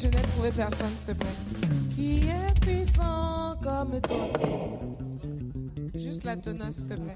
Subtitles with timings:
[0.00, 1.28] Je n'ai trouvé personne, s'il te plaît.
[1.90, 4.28] Qui est puissant comme toi?
[5.92, 7.14] Juste la tonade, s'il te plaît.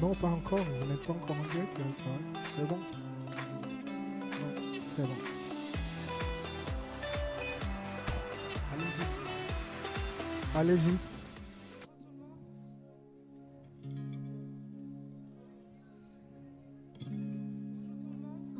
[0.00, 0.58] Non, pas encore.
[0.58, 1.78] Vous n'êtes pas encore en direct,
[2.44, 2.76] c'est bon.
[2.76, 2.80] Ouais,
[4.96, 5.08] c'est bon.
[8.72, 9.04] Allez-y.
[10.56, 10.92] Allez-y.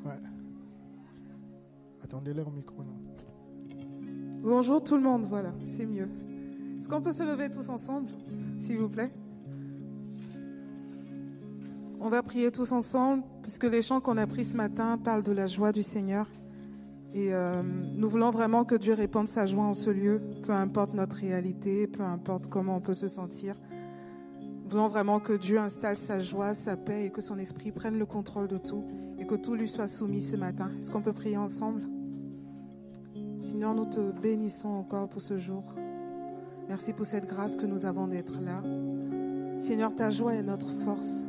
[0.04, 0.20] Ouais.
[2.04, 2.84] Attendez-les au micro.
[4.42, 6.08] Bonjour tout le monde, voilà, c'est mieux.
[6.78, 8.10] Est-ce qu'on peut se lever tous ensemble,
[8.58, 9.12] s'il vous plaît?
[12.10, 15.46] Va prier tous ensemble, puisque les chants qu'on a pris ce matin parlent de la
[15.46, 16.26] joie du Seigneur.
[17.14, 20.92] Et euh, nous voulons vraiment que Dieu répande sa joie en ce lieu, peu importe
[20.92, 23.56] notre réalité, peu importe comment on peut se sentir.
[24.40, 27.98] Nous voulons vraiment que Dieu installe sa joie, sa paix et que son esprit prenne
[27.98, 28.84] le contrôle de tout
[29.18, 30.70] et que tout lui soit soumis ce matin.
[30.78, 31.82] Est-ce qu'on peut prier ensemble?
[33.40, 35.64] Seigneur, nous te bénissons encore pour ce jour.
[36.68, 38.62] Merci pour cette grâce que nous avons d'être là.
[39.58, 41.24] Seigneur, ta joie est notre force.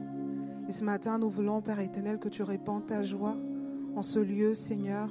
[0.71, 3.35] Et ce matin, nous voulons, Père éternel, que tu répandes ta joie
[3.93, 5.09] en ce lieu, Seigneur.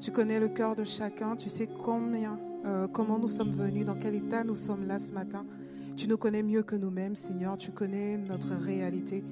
[0.00, 1.36] Tu connais le cœur de chacun.
[1.36, 5.12] Tu sais combien, euh, comment nous sommes venus, dans quel état nous sommes là ce
[5.12, 5.46] matin.
[5.96, 7.56] Tu nous connais mieux que nous-mêmes, Seigneur.
[7.56, 9.22] Tu connais notre réalité.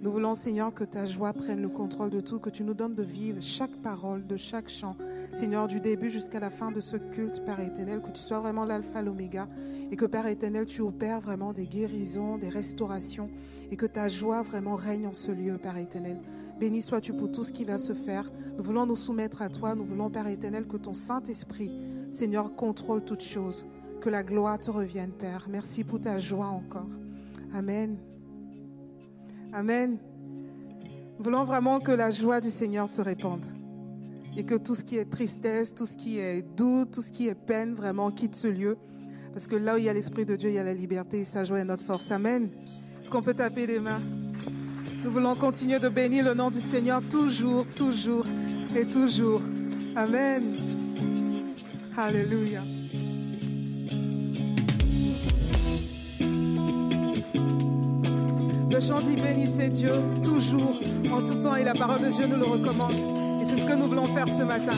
[0.00, 2.94] Nous voulons, Seigneur, que ta joie prenne le contrôle de tout, que tu nous donnes
[2.94, 4.94] de vivre chaque parole de chaque chant,
[5.32, 8.64] Seigneur, du début jusqu'à la fin de ce culte, Père éternel, que tu sois vraiment
[8.64, 9.48] l'alpha, l'oméga,
[9.90, 13.28] et que, Père éternel, tu opères vraiment des guérisons, des restaurations,
[13.70, 16.18] et que ta joie vraiment règne en ce lieu, Père éternel.
[16.58, 18.30] Béni sois-tu pour tout ce qui va se faire.
[18.56, 19.74] Nous voulons nous soumettre à toi.
[19.74, 21.70] Nous voulons, Père éternel, que ton Saint-Esprit,
[22.10, 23.66] Seigneur, contrôle toutes choses.
[24.00, 25.46] Que la gloire te revienne, Père.
[25.50, 26.88] Merci pour ta joie encore.
[27.52, 27.98] Amen.
[29.52, 29.98] Amen.
[31.18, 33.44] Nous voulons vraiment que la joie du Seigneur se répande.
[34.36, 37.28] Et que tout ce qui est tristesse, tout ce qui est doute, tout ce qui
[37.28, 38.76] est peine, vraiment quitte ce lieu.
[39.32, 41.20] Parce que là où il y a l'Esprit de Dieu, il y a la liberté
[41.20, 42.10] et sa joie est notre force.
[42.10, 42.48] Amen.
[43.10, 44.00] Qu'on peut taper des mains?
[45.04, 48.26] Nous voulons continuer de bénir le nom du Seigneur toujours, toujours
[48.74, 49.40] et toujours.
[49.94, 50.42] Amen.
[51.96, 52.60] Alléluia.
[58.70, 62.36] Le chant dit bénissez Dieu toujours, en tout temps, et la parole de Dieu nous
[62.36, 62.92] le recommande.
[62.92, 64.76] Et c'est ce que nous voulons faire ce matin.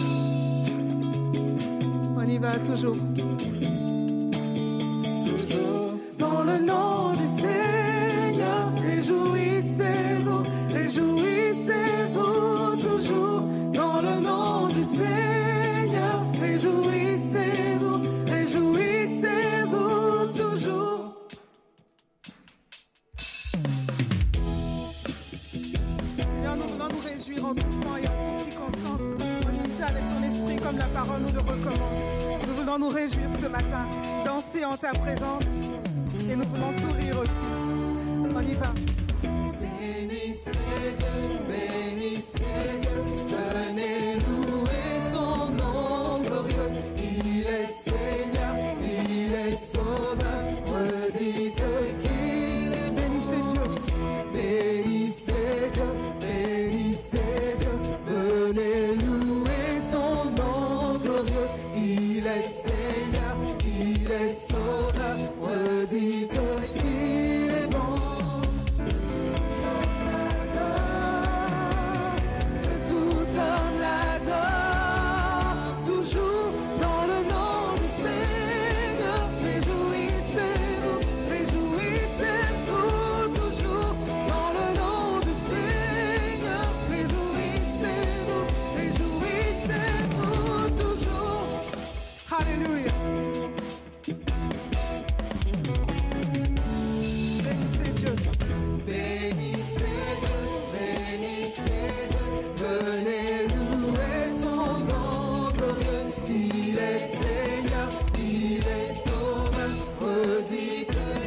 [2.16, 2.96] On y va toujours.
[5.24, 6.97] Toujours dans le nom
[27.48, 31.22] en tout temps et en toute circonstance, en unité avec ton esprit, comme la parole
[31.22, 32.46] nous le recommande.
[32.46, 33.86] Nous voulons nous réjouir ce matin,
[34.24, 35.44] danser en ta présence,
[36.30, 37.48] et nous voulons sourire aussi.
[38.36, 38.74] On y va.
[39.22, 40.50] Bénissez
[40.98, 42.44] Dieu, bénissez
[42.80, 44.17] Dieu, venez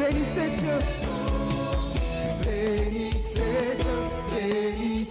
[0.01, 0.65] Beni seçim
[2.46, 5.05] Beni seçim Beni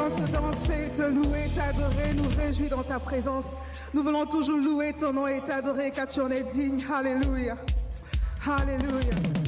[0.00, 3.52] voulons te danser, te louer, t'adorer, nous réjouir dans ta présence.
[3.92, 6.84] Nous voulons toujours louer ton nom et t'adorer car tu en es digne.
[6.92, 7.56] Alléluia.
[8.46, 9.39] Alléluia.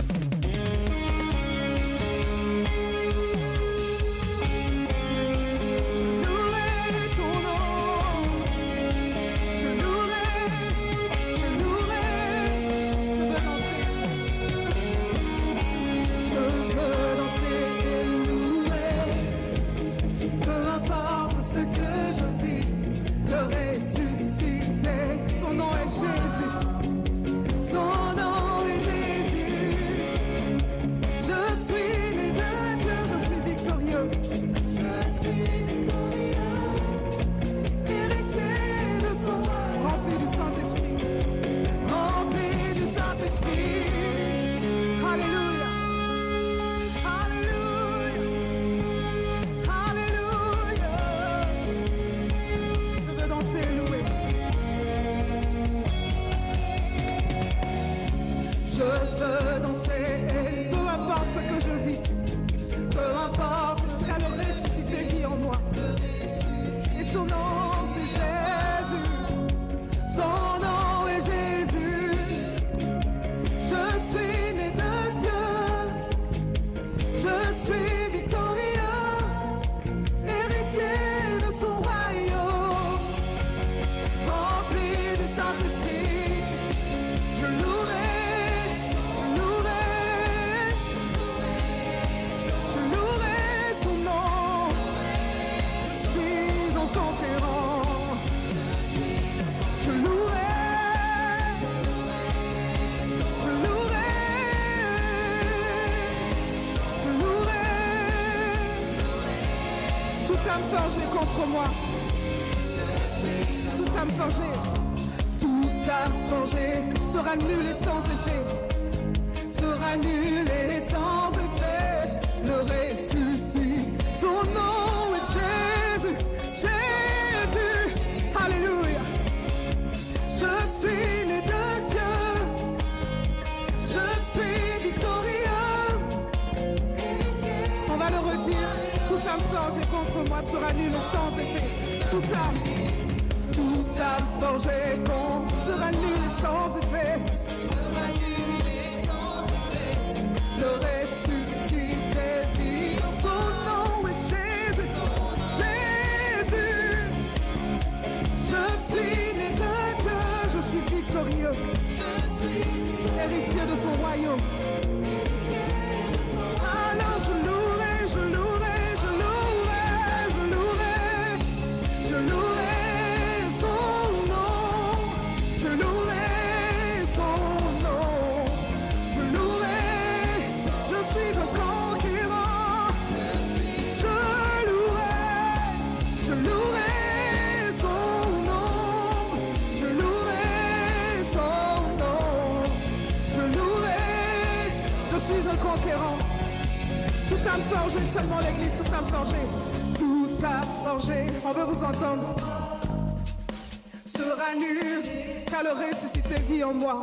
[205.63, 207.01] Le ressuscité vit en moi.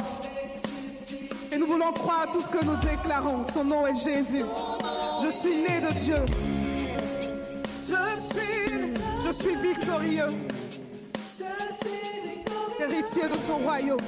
[1.52, 3.44] Et nous voulons croire à tout ce que nous déclarons.
[3.44, 4.44] Son nom est Jésus.
[5.24, 6.26] Je suis né de Dieu.
[7.82, 8.94] Je suis,
[9.26, 10.28] je suis victorieux.
[12.80, 14.00] Héritier de son royaume.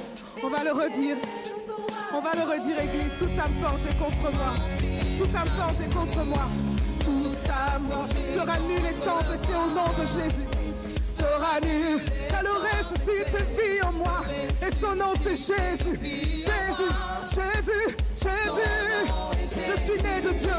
[0.42, 1.16] On va le redire.
[2.14, 3.18] On va le redire, Église.
[3.18, 4.54] Toute âme forgée contre moi.
[5.18, 6.48] Toute âme forgée contre moi.
[7.00, 10.61] Toute âme sera nulle et sans effet au nom de Jésus.
[11.42, 12.00] Sera nulle.
[12.28, 12.50] Car le
[13.56, 14.22] vit en moi.
[14.64, 15.98] Et son nom c'est Jésus.
[16.00, 16.46] Jésus.
[17.24, 17.96] Jésus.
[18.14, 19.08] Jésus.
[19.48, 20.50] Je suis né de Dieu.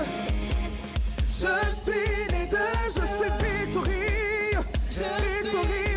[1.30, 3.32] Je suis né de, je suis.
[3.40, 4.60] Victorieux.
[4.90, 5.93] Victorieux.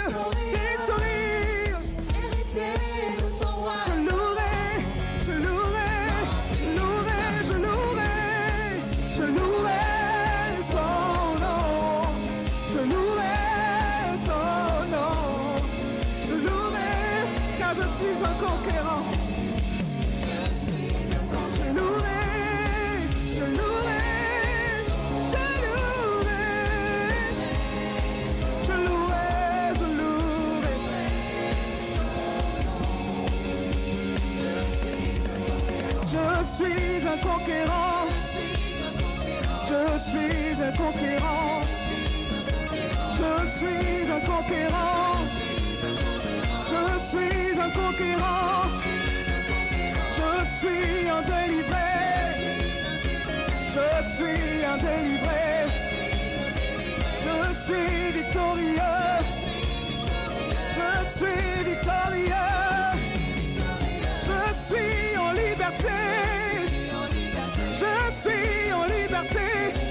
[36.56, 38.06] Suis un conquérant.
[39.68, 41.60] Je suis un conquérant.
[43.18, 45.16] Je suis un conquérant.
[46.72, 48.62] Je suis un conquérant.
[50.18, 51.92] Je suis un délivré.
[53.76, 55.46] Je suis un délivré.
[57.26, 59.04] Je suis victorieux.
[60.76, 62.56] Je suis victorieux.
[64.26, 66.45] Je suis en liberté.
[69.16, 69.85] Je suis en liberté.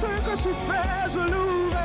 [0.00, 1.10] Ce que tu fais.
[1.10, 1.75] Je louerai.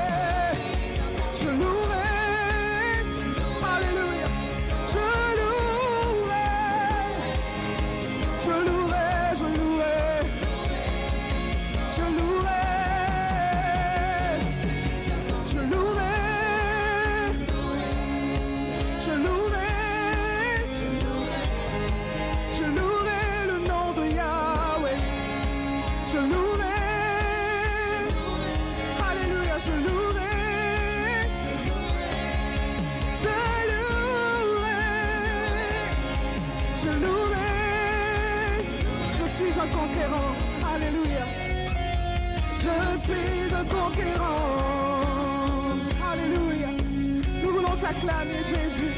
[48.02, 48.94] Jésus.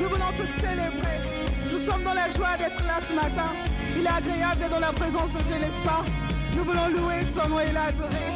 [0.00, 1.18] Nous voulons te célébrer.
[1.72, 3.52] Nous sommes dans la joie d'être là ce matin.
[3.96, 6.04] Il est agréable d'être dans la présence de Dieu, n'est-ce pas?
[6.56, 8.32] Nous voulons louer son nom et l'adorer.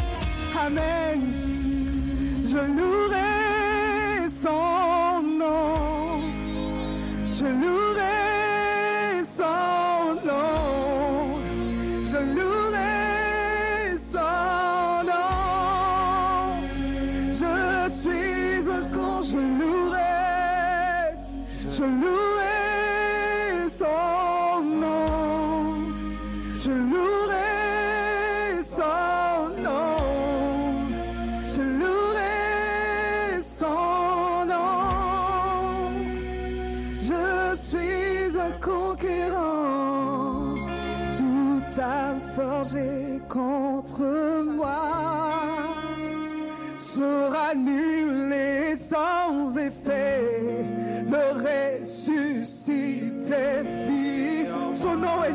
[0.59, 1.21] Amen.
[2.45, 4.74] Je louerai son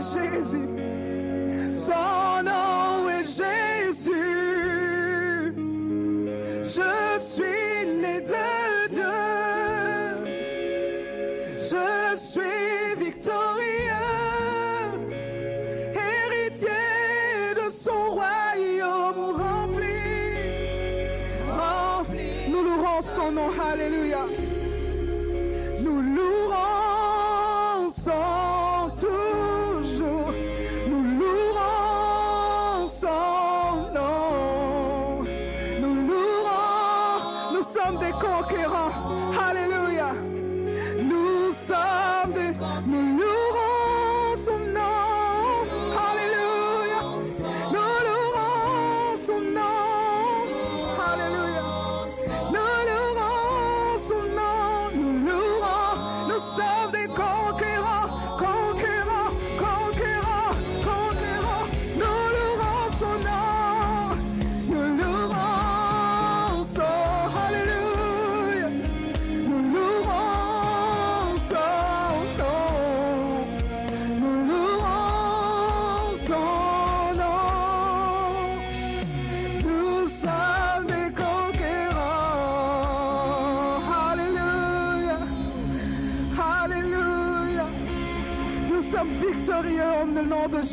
[0.01, 0.68] Son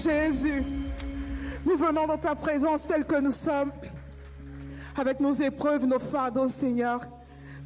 [0.06, 0.62] Jésus.
[1.64, 3.72] Nous venons dans ta présence telle que nous sommes
[4.96, 7.00] avec nos épreuves, nos fardeaux, Seigneur.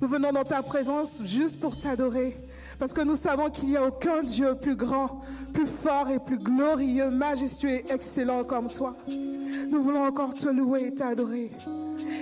[0.00, 2.35] Nous venons dans ta présence juste pour t'adorer.
[2.79, 5.20] Parce que nous savons qu'il n'y a aucun Dieu plus grand,
[5.53, 8.96] plus fort et plus glorieux, majestueux et excellent comme toi.
[9.07, 11.50] Nous voulons encore te louer et t'adorer.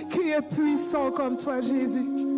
[0.09, 2.28] Qui est puissant comme toi, Jésus?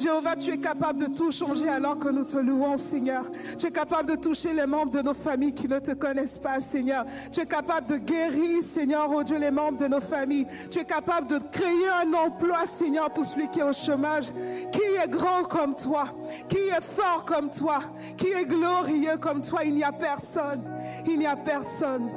[0.00, 3.24] Jéhovah, tu es capable de tout changer alors que nous te louons, Seigneur.
[3.58, 6.58] Tu es capable de toucher les membres de nos familles qui ne te connaissent pas,
[6.60, 7.04] Seigneur.
[7.30, 10.46] Tu es capable de guérir, Seigneur, oh Dieu, les membres de nos familles.
[10.70, 14.32] Tu es capable de créer un emploi, Seigneur, pour celui qui est au chômage.
[14.72, 16.04] Qui est grand comme toi?
[16.48, 17.80] Qui est fort comme toi?
[18.16, 19.64] Qui est glorieux comme toi?
[19.64, 20.62] Il n'y a personne.
[21.06, 22.08] Il n'y a personne.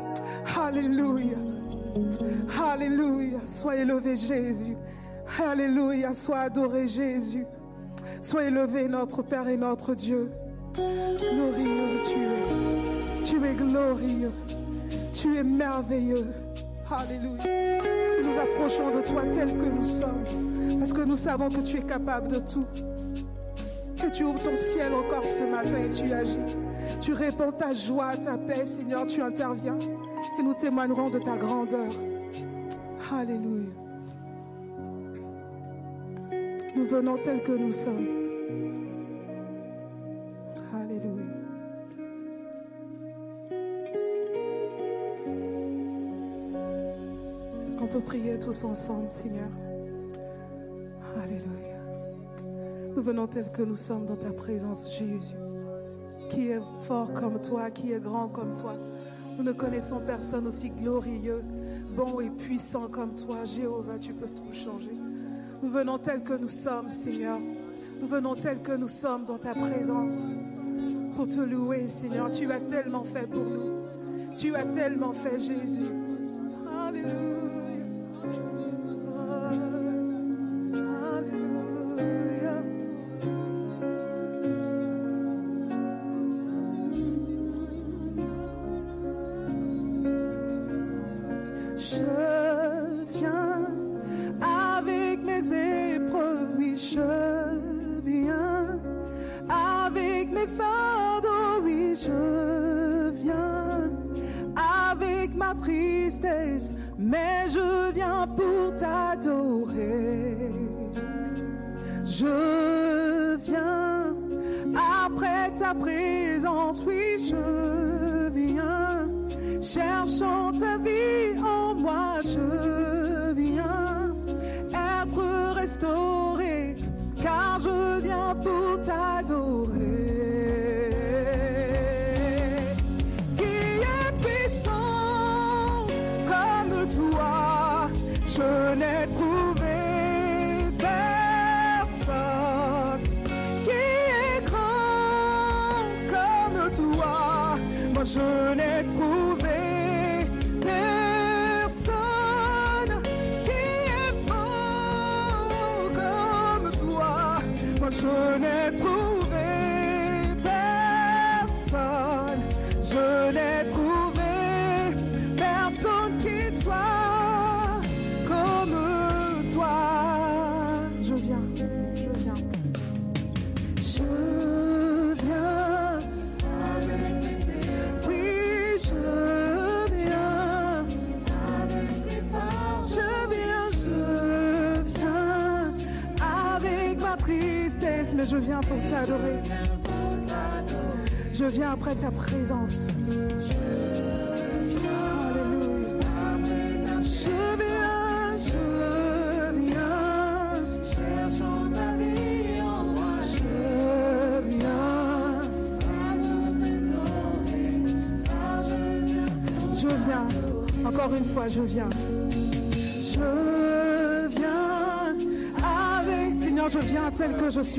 [0.57, 1.37] Alléluia.
[2.63, 3.39] Alléluia.
[3.45, 4.77] Sois élevé, Jésus.
[5.43, 6.13] Alléluia.
[6.13, 7.45] Sois adoré, Jésus.
[8.21, 10.31] Sois élevé, notre Père et notre Dieu.
[10.75, 13.23] Glorieux tu es.
[13.23, 14.31] Tu es glorieux.
[15.13, 16.27] Tu es merveilleux.
[16.89, 17.79] Alléluia.
[18.23, 20.25] Nous approchons de toi tel que nous sommes.
[20.79, 22.65] Parce que nous savons que tu es capable de tout.
[24.01, 26.39] Que tu ouvres ton ciel encore ce matin et tu agis.
[27.01, 29.77] Tu répands ta joie, ta paix, Seigneur, tu interviens.
[30.39, 31.91] Et nous témoignerons de ta grandeur.
[33.13, 33.82] Alléluia.
[36.75, 38.07] Nous venons tels que nous sommes.
[40.73, 41.23] Alléluia.
[47.67, 49.49] Est-ce qu'on peut prier tous ensemble, Seigneur?
[51.15, 51.77] Alléluia.
[52.95, 55.35] Nous venons tels que nous sommes dans ta présence, Jésus.
[56.29, 58.73] Qui est fort comme toi, qui est grand comme toi.
[59.37, 61.43] Nous ne connaissons personne aussi glorieux,
[61.95, 63.45] bon et puissant comme toi.
[63.45, 65.02] Jéhovah, tu peux tout changer.
[65.63, 67.39] Nous venons tels que nous sommes, Seigneur.
[68.01, 70.29] Nous venons tels que nous sommes dans ta présence
[71.15, 72.29] pour te louer, Seigneur.
[72.33, 73.83] Tu as tellement fait pour nous.
[74.35, 76.02] Tu as tellement fait, Jésus.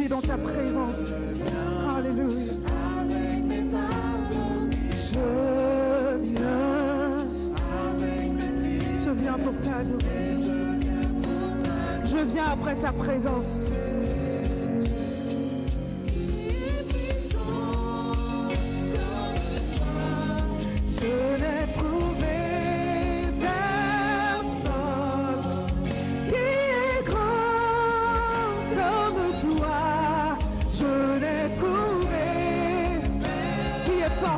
[0.09, 0.54] Dans ta.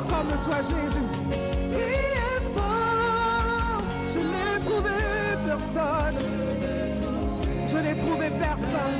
[0.09, 1.07] Comme toi, Jésus.
[1.71, 3.81] Qui est fort.
[4.13, 4.97] Je n'ai trouvé
[5.45, 6.17] personne.
[7.67, 8.99] Je n'ai trouvé personne.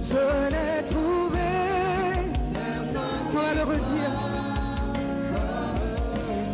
[0.00, 1.48] Je n'ai trouvé.
[3.34, 4.14] On le redire?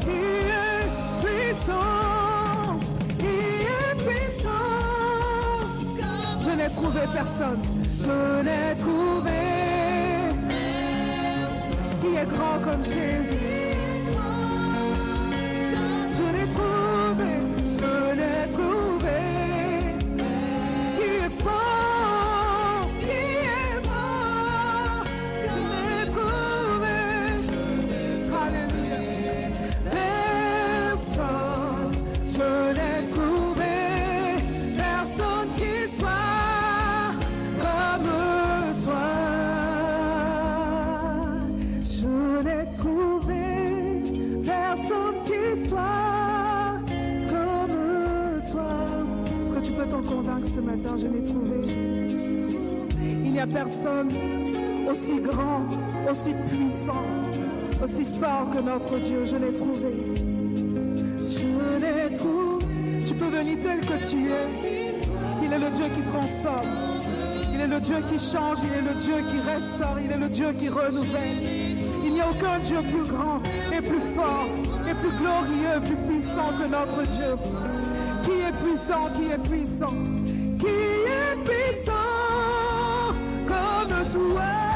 [0.00, 0.20] Qui
[0.62, 0.86] est
[1.22, 2.78] puissant,
[3.18, 4.76] qui est puissant.
[6.40, 9.57] Je n'ai trouvé personne, je n'ai trouvé
[12.08, 13.57] qui est grand comme Jésus.
[50.96, 51.56] Je l'ai trouvé.
[53.00, 54.10] Il n'y a personne
[54.90, 55.62] aussi grand,
[56.10, 57.04] aussi puissant,
[57.82, 59.24] aussi fort que notre Dieu.
[59.24, 59.94] Je l'ai trouvé.
[61.20, 62.64] Je l'ai trouvé.
[63.06, 64.88] Tu peux venir tel que tu es.
[65.42, 66.66] Il est le Dieu qui transforme.
[67.52, 68.58] Il est le Dieu qui change.
[68.62, 69.98] Il est le Dieu qui restaure.
[70.02, 71.76] Il est le Dieu qui renouvelle.
[72.04, 73.40] Il n'y a aucun Dieu plus grand
[73.72, 74.48] et plus fort
[74.88, 77.34] et plus glorieux, plus puissant que notre Dieu.
[78.24, 79.94] Qui est puissant, qui est puissant,
[81.48, 83.14] puissant
[83.46, 84.67] comme toi.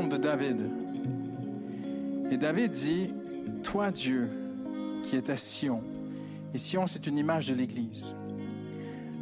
[0.00, 0.56] De David.
[2.30, 3.12] Et David dit,
[3.62, 4.30] Toi Dieu,
[5.04, 5.82] qui est à Sion,
[6.54, 8.16] et Sion c'est une image de l'Église.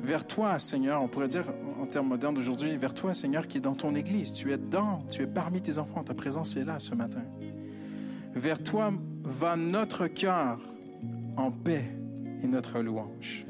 [0.04, 1.46] Vers toi, Seigneur, on pourrait dire
[1.82, 4.32] en termes modernes d'aujourd'hui, vers toi, Seigneur, qui est dans ton Église.
[4.32, 7.24] Tu es dans, tu es parmi tes enfants, ta présence est là ce matin.
[8.36, 8.92] Vers toi
[9.24, 10.60] va notre cœur
[11.36, 11.90] en paix
[12.44, 13.44] et notre louange.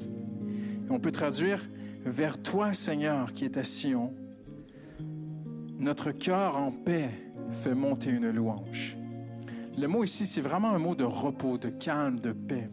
[0.88, 1.68] on peut traduire,
[2.06, 4.14] vers toi, Seigneur, qui est à Sion,
[5.80, 7.10] notre cœur en paix
[7.52, 8.96] fait monter une louange.
[9.78, 12.68] Le mot ici, c'est vraiment un mot de repos, de calme, de paix.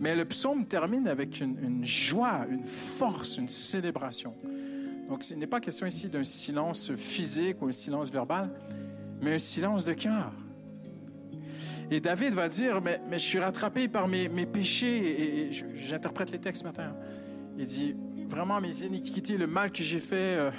[0.00, 4.34] Mais le psaume termine avec une, joie, une force, une célébration.
[5.08, 8.50] Donc, ce n'est pas question ici d'un silence physique ou un silence verbal,
[9.22, 10.32] mais un silence de cœur.
[11.90, 16.38] Et David va dire, mais, je suis rattrapé par mes, mes péchés, et, j'interprète les
[16.38, 16.94] textes ce matin.
[17.56, 17.96] Il dit,
[18.28, 20.50] vraiment, mes iniquités, le mal que j'ai fait, euh,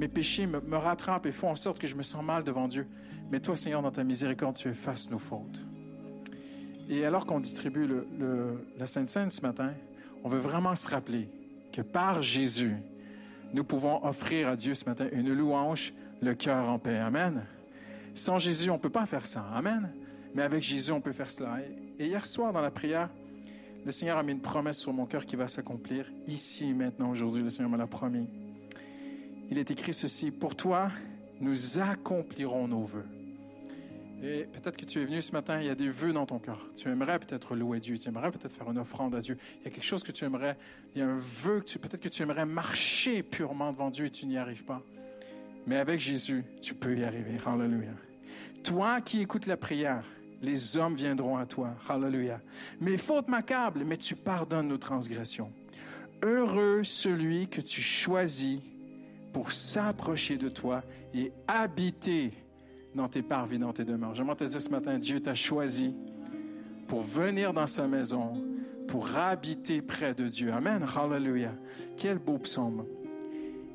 [0.00, 2.86] mes péchés me, rattrapent et font en sorte que je me sens mal devant Dieu.
[3.30, 5.62] Mais toi, Seigneur, dans ta miséricorde, tu effaces nos fautes.
[6.88, 7.86] Et alors qu'on distribue
[8.78, 9.74] la Sainte Seine ce matin,
[10.24, 11.28] on veut vraiment se rappeler
[11.70, 12.76] que par Jésus,
[13.52, 15.92] nous pouvons offrir à Dieu ce matin une louange,
[16.22, 16.96] le cœur en paix.
[16.96, 17.44] Amen.
[18.14, 19.44] Sans Jésus, on ne peut pas faire ça.
[19.54, 19.92] Amen.
[20.34, 21.58] Mais avec Jésus, on peut faire cela.
[21.98, 23.10] Et hier soir, dans la prière,
[23.84, 27.42] le Seigneur a mis une promesse sur mon cœur qui va s'accomplir ici, maintenant, aujourd'hui.
[27.42, 28.28] Le Seigneur me l'a promis.
[29.50, 30.92] Il est écrit ceci, pour toi,
[31.40, 33.06] nous accomplirons nos voeux.
[34.22, 36.38] Et peut-être que tu es venu ce matin, il y a des vœux dans ton
[36.38, 36.64] cœur.
[36.76, 39.38] Tu aimerais peut-être louer Dieu, tu aimerais peut-être faire une offrande à Dieu.
[39.60, 40.56] Il y a quelque chose que tu aimerais,
[40.94, 44.06] il y a un vœu que tu, peut-être que tu aimerais marcher purement devant Dieu
[44.06, 44.82] et tu n'y arrives pas.
[45.66, 47.36] Mais avec Jésus, tu peux y arriver.
[47.44, 47.96] Hallelujah.
[48.62, 50.04] Toi qui écoutes la prière,
[50.42, 51.74] les hommes viendront à toi.
[51.88, 52.40] Hallelujah.
[52.80, 55.50] Mes fautes m'accablent, mais tu pardonnes nos transgressions.
[56.22, 58.60] Heureux celui que tu choisis
[59.32, 60.82] pour s'approcher de toi
[61.14, 62.32] et habiter
[62.94, 64.14] dans tes parvis, dans tes demeures.
[64.14, 65.94] J'aimerais te dire ce matin, Dieu t'a choisi
[66.88, 68.32] pour venir dans sa maison,
[68.88, 70.52] pour habiter près de Dieu.
[70.52, 70.84] Amen.
[70.96, 71.54] Hallelujah.
[71.96, 72.84] Quel beau psaume.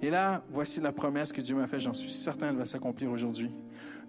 [0.01, 1.79] Et là, voici la promesse que Dieu m'a faite.
[1.79, 3.49] J'en suis certain, elle va s'accomplir aujourd'hui.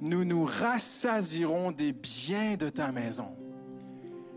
[0.01, 3.29] Nous nous rassasirons des biens de ta maison.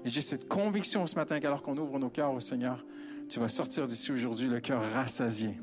[0.05, 2.86] Et j'ai cette conviction ce matin qu'alors qu'on ouvre nos cœurs au Seigneur,
[3.28, 5.57] tu vas sortir d'ici aujourd'hui le cœur rassasié.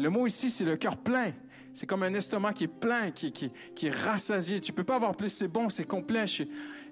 [0.00, 1.32] Le mot ici, c'est le cœur plein.
[1.72, 4.60] C'est comme un estomac qui est plein, qui, qui, qui est rassasié.
[4.60, 6.24] Tu peux pas avoir plus, c'est bon, c'est complet.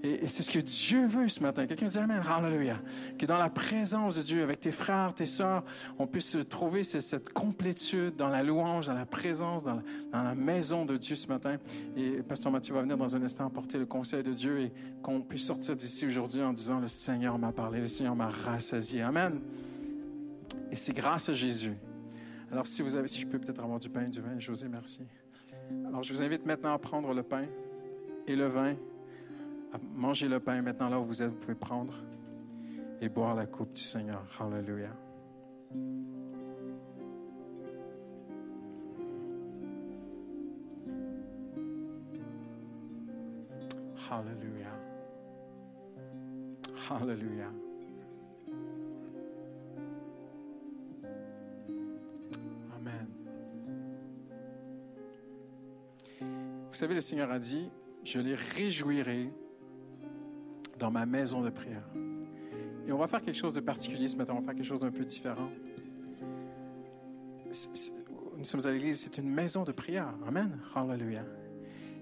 [0.04, 1.66] Et, c'est ce que Dieu veut ce matin.
[1.66, 2.80] Quelqu'un dit Amen, Hallelujah.
[3.18, 5.64] Que dans la présence de Dieu, avec tes frères, tes sœurs,
[5.98, 9.82] on puisse trouver cette complétude dans la louange, dans la présence, dans
[10.12, 11.56] la, maison de Dieu ce matin.
[11.96, 15.20] Et Pasteur Mathieu va venir dans un instant porter le conseil de Dieu et qu'on
[15.22, 19.02] puisse sortir d'ici aujourd'hui en disant Le Seigneur m'a parlé, le Seigneur m'a rassasié.
[19.02, 19.40] Amen.
[20.70, 21.74] Et c'est grâce à Jésus
[22.51, 24.68] alors, si vous avez, si je peux peut-être avoir du pain et du vin, José,
[24.68, 25.07] merci.
[25.86, 27.44] Alors, je vous invite maintenant à prendre le pain
[28.26, 28.74] et le vin,
[29.72, 31.94] à manger le pain maintenant là où vous êtes, vous pouvez prendre
[33.01, 34.24] et boire la coupe du Seigneur.
[34.40, 34.96] Hallelujah.
[44.11, 44.72] Hallelujah.
[46.90, 47.68] Hallelujah.
[56.79, 57.68] Savez, le Seigneur a dit,
[58.05, 59.33] je les réjouirai
[60.79, 61.83] dans ma maison de prière.
[62.87, 64.81] Et on va faire quelque chose de particulier ce matin, on va faire quelque chose
[64.81, 65.51] d'un peu différent.
[68.37, 70.14] Nous sommes à l'église, c'est une maison de prière.
[70.26, 70.57] Amen.
[70.74, 71.24] Hallelujah.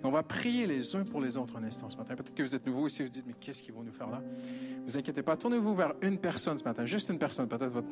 [0.02, 2.14] Et on va prier les uns pour les autres un instant ce matin.
[2.14, 4.20] Peut-être que vous êtes nouveau ici, vous dites, mais qu'est-ce qu'ils vont nous faire là?
[4.20, 7.88] Ne vous inquiétez pas, tournez-vous vers une personne ce matin, juste une personne, peut-être votre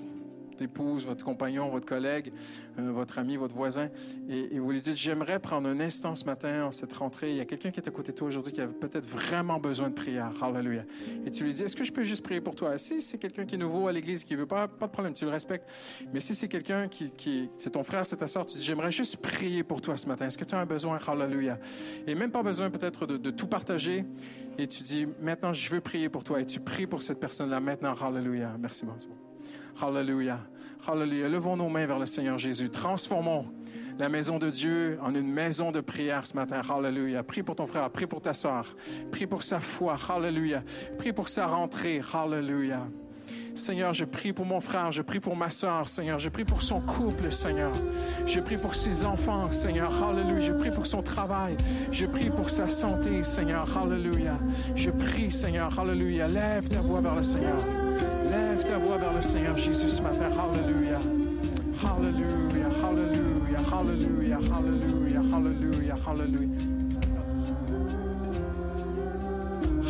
[0.62, 2.32] épouse, votre compagnon, votre collègue,
[2.78, 3.88] euh, votre ami, votre voisin,
[4.28, 7.40] et, vous lui dites, j'aimerais prendre un instant ce matin, en cette rentrée, il y
[7.40, 9.94] a quelqu'un qui est à côté de toi aujourd'hui qui a peut-être vraiment besoin de
[9.94, 10.30] prière.
[10.42, 10.84] Hallelujah.
[11.26, 12.76] Et tu lui dis, est-ce que je peux juste prier pour toi?
[12.78, 15.24] Si c'est quelqu'un qui est nouveau à l'église, qui veut pas, pas de problème, tu
[15.24, 15.68] le respectes.
[16.12, 18.90] Mais si c'est quelqu'un qui, qui c'est ton frère, c'est ta soeur, tu dis, j'aimerais
[18.90, 20.26] juste prier pour toi ce matin.
[20.26, 20.98] Est-ce que tu as un besoin?
[21.06, 21.58] Hallelujah.
[22.06, 24.04] Et même pas besoin peut-être de, de tout partager.
[24.58, 26.40] Et tu dis, maintenant, je veux prier pour toi.
[26.40, 27.94] Et tu pries pour cette personne-là maintenant.
[27.94, 28.56] Hallelujah.
[28.58, 28.94] Merci, bon.
[29.80, 30.40] Hallelujah.
[30.86, 31.28] Hallelujah.
[31.28, 32.70] Levons nos mains vers le Seigneur Jésus.
[32.70, 33.46] Transformons
[33.98, 36.60] la maison de Dieu en une maison de prière ce matin.
[36.68, 37.22] Hallelujah.
[37.22, 38.76] Prie pour ton frère, prie pour ta soeur,
[39.10, 39.96] prie pour sa foi.
[40.08, 40.62] Hallelujah.
[40.98, 42.00] Prie pour sa rentrée.
[42.12, 42.86] Hallelujah.
[43.54, 46.60] Seigneur, je prie pour mon frère, je prie pour ma soeur, Seigneur, je prie pour
[46.60, 47.70] son couple, Seigneur.
[48.26, 49.92] Je prie pour ses enfants, Seigneur.
[50.02, 50.40] Hallelujah.
[50.40, 51.56] Je prie pour son travail.
[51.92, 53.64] Je prie pour sa santé, Seigneur.
[53.76, 54.38] Hallelujah.
[54.74, 55.78] Je prie, Seigneur.
[55.78, 56.26] Hallelujah.
[56.26, 57.58] Lève ta voix vers le Seigneur.
[59.14, 60.30] Le Seigneur Jésus ce matin.
[60.36, 61.00] Hallelujah.
[61.82, 66.48] Hallelujah, hallelujah, hallelujah, hallelujah, hallelujah, hallelujah.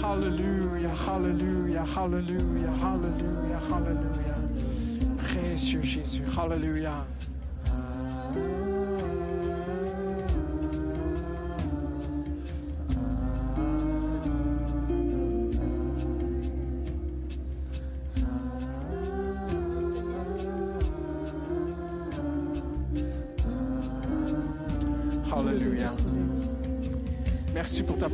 [0.03, 4.39] Hallelujah, hallelujah, hallelujah, hallelujah, hallelujah.
[5.19, 7.07] Précieux Jésus, hallelujah.
[7.65, 8.64] Hallelujah.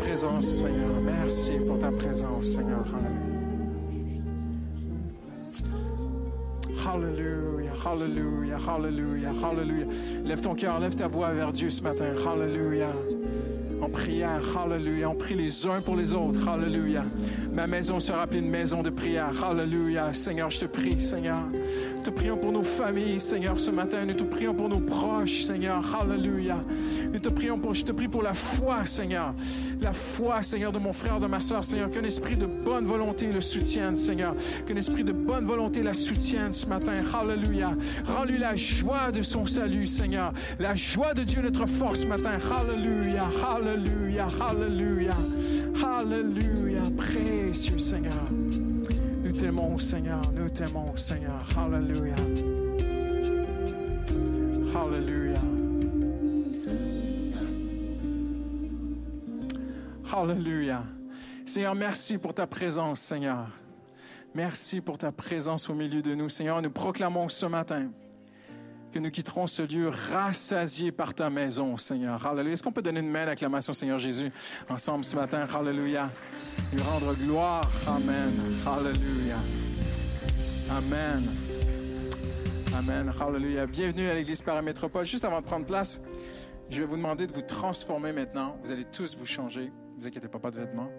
[0.01, 1.01] Présence, Seigneur.
[1.03, 2.85] Merci pour ta présence, Seigneur.
[6.87, 7.71] Hallelujah.
[7.85, 9.87] Hallelujah, hallelujah, hallelujah.
[10.25, 12.13] Lève ton cœur, lève ta voix vers Dieu ce matin.
[12.27, 12.93] Hallelujah.
[13.81, 15.09] En prière, hallelujah.
[15.09, 16.47] On prie les uns pour les autres.
[16.47, 17.05] Hallelujah.
[17.53, 19.33] Ma maison sera une maison de prière.
[19.43, 20.13] Hallelujah.
[20.13, 21.43] Seigneur, je te prie, Seigneur.
[22.01, 24.07] Nous te prions pour nos familles, Seigneur, ce matin.
[24.07, 25.85] Nous te prions pour nos proches, Seigneur.
[25.95, 26.65] Hallelujah.
[27.13, 29.35] Nous te prions pour, je te prie pour la foi, Seigneur.
[29.83, 31.91] La foi, Seigneur, de mon frère, de ma soeur, Seigneur.
[31.91, 34.35] Qu'un esprit de bonne volonté le soutienne, Seigneur.
[34.67, 36.97] Qu'un esprit de bonne volonté la soutienne ce matin.
[37.13, 37.77] Hallelujah.
[38.07, 40.33] Rends-lui la joie de son salut, Seigneur.
[40.59, 42.39] La joie de Dieu, notre force ce matin.
[42.51, 43.29] Hallelujah.
[43.47, 44.29] Hallelujah.
[44.41, 45.19] Hallelujah.
[45.85, 46.91] Hallelujah.
[46.97, 48.25] Précieux Seigneur.
[49.41, 50.21] T'aimons, Seigneur.
[50.35, 51.43] Nous t'aimons, Seigneur.
[51.57, 52.15] Hallelujah.
[54.75, 55.41] Hallelujah.
[60.13, 60.85] Hallelujah.
[61.47, 63.49] Seigneur, merci pour ta présence, Seigneur.
[64.35, 66.61] Merci pour ta présence au milieu de nous, Seigneur.
[66.61, 67.89] Nous proclamons ce matin
[68.93, 72.25] que nous quitterons ce lieu rassasié par ta maison, Seigneur.
[72.27, 72.55] Hallelujah.
[72.55, 74.31] Est-ce qu'on peut donner une main d'acclamation, Seigneur Jésus,
[74.69, 75.47] ensemble ce matin?
[75.55, 76.11] Hallelujah.
[76.73, 77.71] Lui rendre gloire.
[77.87, 78.33] Amen.
[78.67, 79.39] Hallelujah.
[80.71, 81.29] Amen.
[82.77, 83.13] Amen.
[83.21, 83.67] Hallelujah.
[83.67, 85.07] Bienvenue à l'Église Paramétropole.
[85.07, 86.01] Juste avant de prendre place,
[86.69, 88.57] je vais vous demander de vous transformer maintenant.
[88.65, 89.67] Vous allez tous vous changer.
[89.97, 90.91] Ne vous inquiétez pas, pas de vêtements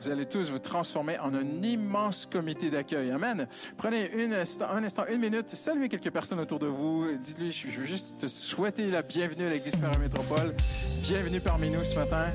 [0.00, 3.10] vous allez tous vous transformer en un immense comité d'accueil.
[3.10, 3.46] Amen.
[3.76, 7.06] Prenez instant, un instant, une minute, saluez quelques personnes autour de vous.
[7.18, 10.54] Dites-lui, je veux juste te souhaiter la bienvenue à l'Église Paramétropole.
[11.02, 12.26] Bienvenue parmi nous ce matin.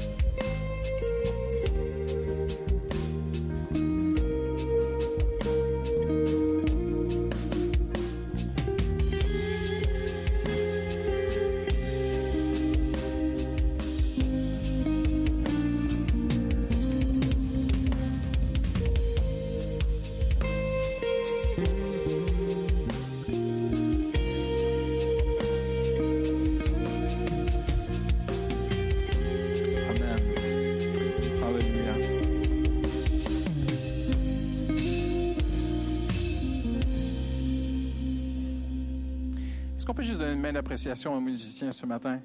[40.73, 42.19] D'appréciation aux musiciens ce matin?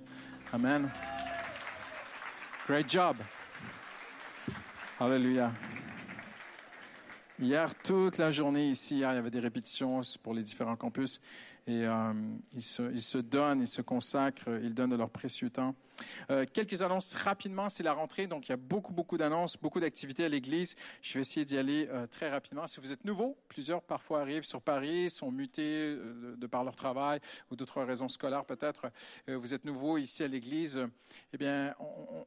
[0.54, 0.90] Amen.
[2.66, 3.18] Great job.
[4.98, 5.52] Hallelujah.
[7.38, 11.20] Hier, toute la journée ici, hier, il y avait des répétitions pour les différents campus
[11.68, 12.12] et euh,
[12.54, 15.74] ils, se, donnent, ils se consacrent, ils donnent de leur précieux temps.
[16.30, 19.78] Euh, quelques annonces rapidement, c'est la rentrée, donc il y a beaucoup, beaucoup d'annonces, beaucoup
[19.80, 20.76] d'activités à l'Église.
[21.02, 22.66] Je vais essayer d'y aller euh, très rapidement.
[22.66, 27.20] Si vous êtes nouveau, plusieurs parfois arrivent sur Paris, sont mutés de par leur travail
[27.50, 28.90] ou d'autres raisons scolaires peut-être.
[29.26, 30.80] Vous êtes nouveau ici à l'Église,
[31.32, 31.74] eh bien,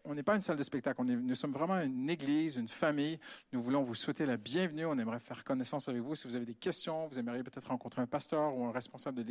[0.05, 3.17] on- n'est pas une salle de spectacle, nous sommes vraiment une Église, une famille.
[3.53, 4.85] Nous voulons vous souhaiter la bienvenue.
[4.85, 6.15] On aimerait faire connaissance avec vous.
[6.15, 9.23] Si vous avez des questions, vous aimeriez peut-être rencontrer un pasteur ou un responsable de
[9.23, 9.30] l'Église,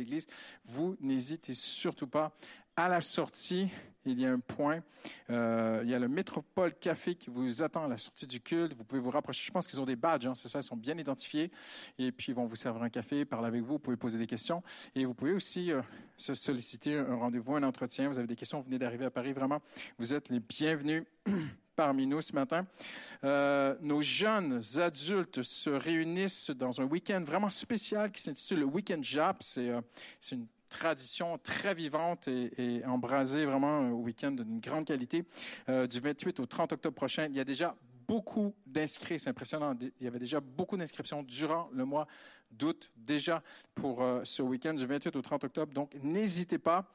[0.65, 2.31] vous n'hésitez surtout pas.
[2.75, 3.69] À la sortie,
[4.05, 4.81] il y a un point.
[5.29, 8.73] Euh, il y a le Métropole Café qui vous attend à la sortie du culte.
[8.73, 9.43] Vous pouvez vous rapprocher.
[9.45, 11.51] Je pense qu'ils ont des badges, hein, c'est ça, ils sont bien identifiés.
[11.99, 13.73] Et puis, ils vont vous servir un café, parler avec vous.
[13.73, 14.63] Vous pouvez poser des questions.
[14.95, 15.81] Et vous pouvez aussi euh,
[16.17, 18.07] se solliciter un rendez-vous, un entretien.
[18.07, 19.33] Vous avez des questions, vous venez d'arriver à Paris.
[19.33, 19.61] Vraiment,
[19.99, 21.03] vous êtes les bienvenus.
[21.75, 22.67] parmi nous ce matin.
[23.23, 28.99] Euh, nos jeunes adultes se réunissent dans un week-end vraiment spécial qui s'intitule le Week-end
[29.01, 29.41] JAP.
[29.41, 29.71] C'est
[30.31, 35.25] une tradition très vivante et, embrasée, vraiment un week-end d'une grande qualité.
[35.69, 37.75] Euh, du 28 au 30 octobre prochain, il y a déjà
[38.07, 39.75] beaucoup d'inscrits, c'est impressionnant.
[39.79, 42.07] Il y avait déjà beaucoup d'inscriptions durant le mois
[42.51, 43.41] d'août, déjà
[43.75, 45.73] pour euh, ce week-end du 28 au 30 octobre.
[45.73, 46.85] Donc, n'hésitez pas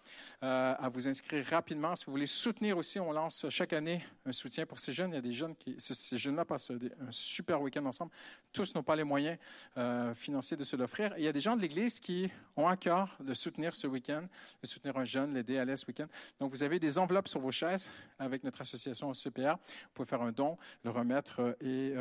[0.43, 1.97] euh, à vous inscrire rapidement.
[1.97, 5.11] Si vous voulez soutenir aussi, on lance chaque année un soutien pour ces jeunes.
[5.13, 8.13] Il y a des jeunes qui, ce- ces jeunes-là passent un super week-end ensemble.
[8.53, 9.39] Tous n'ont pas les moyens
[9.79, 11.15] euh, financiers de se l'offrir.
[11.17, 14.25] Il y a des gens de l'Église qui ont à cœur de soutenir ce week-end,
[14.63, 16.07] de soutenir un jeune, l'aider à à ce week-end.
[16.39, 19.55] Donc, vous avez des enveloppes sur vos chaises avec notre association CPR.
[19.57, 21.95] Vous pouvez faire un don, le remettre et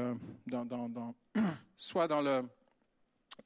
[0.45, 1.16] dans, dans- dans-
[1.78, 2.43] soit dans le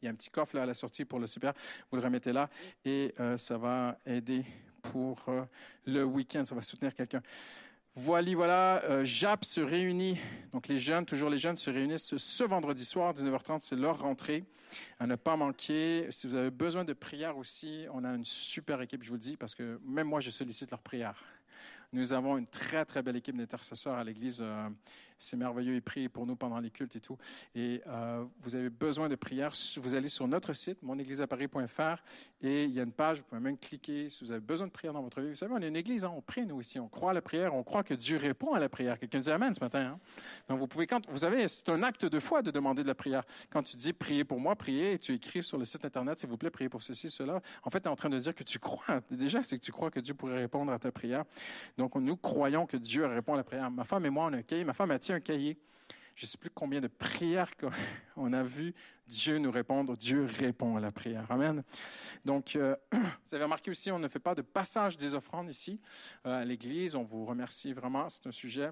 [0.01, 1.53] Il y a un petit coffre là à la sortie pour le super.
[1.91, 2.49] Vous le remettez là
[2.85, 4.45] et euh, ça va aider
[4.81, 5.43] pour euh,
[5.85, 6.45] le week-end.
[6.45, 7.21] Ça va soutenir quelqu'un.
[7.95, 10.17] Voilà, voilà, euh, JAP se réunit,
[10.53, 14.45] donc les jeunes, toujours les jeunes se réunissent ce vendredi soir, 19h30, c'est leur rentrée,
[14.99, 16.07] à ne pas manquer.
[16.09, 19.19] Si vous avez besoin de prière aussi, on a une super équipe, je vous le
[19.19, 21.21] dis, parce que même moi, je sollicite leur prière.
[21.91, 24.41] Nous avons une très, très belle équipe d'intercesseurs à l'Église.
[25.19, 25.75] C'est merveilleux.
[25.75, 27.17] Ils prient pour nous pendant les cultes et tout.
[27.53, 29.51] Et euh, vous avez besoin de prière.
[29.77, 32.01] Vous allez sur notre site, monégliseaparis.fr,
[32.41, 33.17] et il y a une page.
[33.17, 35.29] Vous pouvez même cliquer si vous avez besoin de prière dans votre vie.
[35.29, 36.05] Vous savez, on est une église.
[36.05, 36.79] Hein, on prie, nous, ici.
[36.79, 37.53] On croit à la prière.
[37.53, 38.97] On croit que Dieu répond à la prière.
[38.97, 39.81] Quelqu'un dit Amen ce matin.
[39.81, 39.99] Hein?
[40.47, 42.95] Donc, vous pouvez, quand vous savez, c'est un acte de foi de demander de la
[42.95, 43.23] prière.
[43.49, 46.29] Quand tu dis priez pour moi, priez, et tu écris sur le site Internet, s'il
[46.29, 47.41] vous plaît, priez pour ceci, cela.
[47.63, 49.01] En fait, tu es en train de dire que tu crois.
[49.11, 51.25] Déjà, c'est que tu crois que Dieu pourrait répondre à ta prière.
[51.77, 53.69] Donc, nous croyons que Dieu répond à la prière.
[53.69, 54.63] Ma femme et moi, on a cahier.
[54.63, 55.57] Ma femme a un cahier
[56.19, 58.75] je ne sais plus combien de prières qu'on a vu
[59.07, 59.95] Dieu nous répondre.
[59.95, 61.25] Dieu répond à la prière.
[61.31, 61.63] Amen.
[62.25, 62.99] Donc, euh, vous
[63.31, 65.79] avez remarqué aussi, on ne fait pas de passage des offrandes ici
[66.25, 66.95] euh, à l'Église.
[66.95, 68.09] On vous remercie vraiment.
[68.09, 68.69] C'est un sujet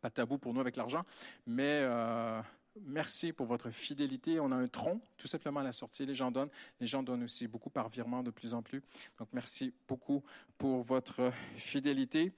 [0.00, 1.04] pas tabou pour nous avec l'argent,
[1.46, 2.42] mais euh,
[2.80, 4.40] merci pour votre fidélité.
[4.40, 6.04] On a un tronc, tout simplement à la sortie.
[6.04, 6.50] Les gens donnent.
[6.80, 8.82] Les gens donnent aussi beaucoup par virement de plus en plus.
[9.20, 10.24] Donc, merci beaucoup
[10.58, 12.32] pour votre fidélité.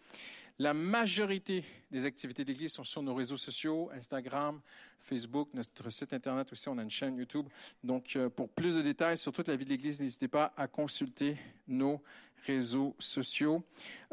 [0.62, 4.60] La majorité des activités d'église sont sur nos réseaux sociaux, Instagram,
[5.00, 7.48] Facebook, notre site Internet aussi, on a une chaîne YouTube.
[7.82, 10.68] Donc, euh, pour plus de détails sur toute la vie de l'église, n'hésitez pas à
[10.68, 11.36] consulter
[11.66, 12.00] nos
[12.46, 13.64] réseaux sociaux.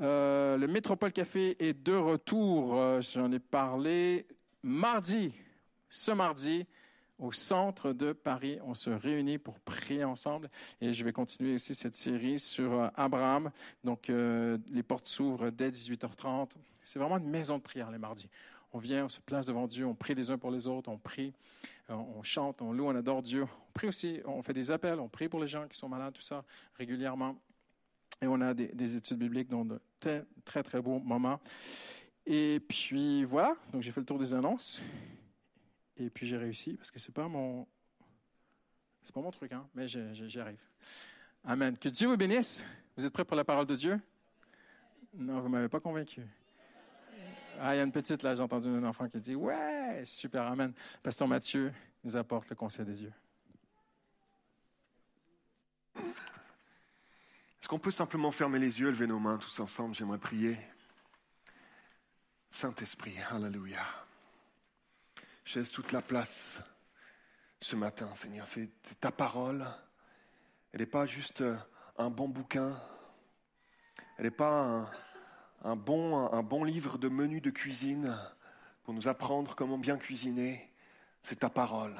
[0.01, 2.79] Euh, le Métropole Café est de retour.
[2.79, 4.25] Euh, j'en ai parlé
[4.63, 5.31] mardi,
[5.87, 6.65] ce mardi,
[7.19, 8.59] au centre de Paris.
[8.65, 10.49] On se réunit pour prier ensemble
[10.81, 13.51] et je vais continuer aussi cette série sur euh, Abraham.
[13.83, 16.51] Donc, euh, les portes s'ouvrent dès 18h30.
[16.83, 18.29] C'est vraiment une maison de prière les mardis.
[18.71, 20.97] On vient, on se place devant Dieu, on prie les uns pour les autres, on
[20.97, 21.33] prie,
[21.89, 23.43] euh, on chante, on loue, on adore Dieu.
[23.43, 26.13] On prie aussi, on fait des appels, on prie pour les gens qui sont malades,
[26.13, 26.43] tout ça,
[26.75, 27.35] régulièrement.
[28.21, 31.39] Et on a des, études bibliques dans de très, très, très beaux moments.
[32.25, 34.81] Et puis voilà, donc j'ai fait le tour des annonces.
[35.99, 37.67] Et puis j'ai réussi parce que c'est pas mon
[39.03, 40.59] c'est pas mon truc, hein, mais j'y arrive.
[41.43, 41.77] Amen.
[41.77, 42.63] Que Dieu vous bénisse.
[42.95, 43.99] Vous êtes prêts pour la parole de Dieu?
[45.13, 46.21] Non, vous m'avez pas convaincu.
[47.59, 50.43] Ah, il y a une petite, là, j'ai entendu un enfant qui dit Ouais, super,
[50.43, 50.73] Amen.
[51.01, 51.73] Pasteur Mathieu
[52.03, 53.13] nous apporte le conseil des yeux.
[55.95, 59.93] Est-ce qu'on peut simplement fermer les yeux, lever nos mains tous ensemble?
[59.95, 60.57] J'aimerais prier.
[62.51, 63.85] Saint-Esprit, Alléluia.
[65.49, 66.61] Je laisse toute la place
[67.59, 68.45] ce matin, Seigneur.
[68.45, 68.69] C'est
[68.99, 69.65] ta parole.
[70.71, 71.43] Elle n'est pas juste
[71.97, 72.79] un bon bouquin.
[74.19, 74.91] Elle n'est pas
[75.63, 78.15] un, bon, un bon livre de menu de cuisine
[78.83, 80.71] pour nous apprendre comment bien cuisiner.
[81.23, 81.95] C'est ta parole.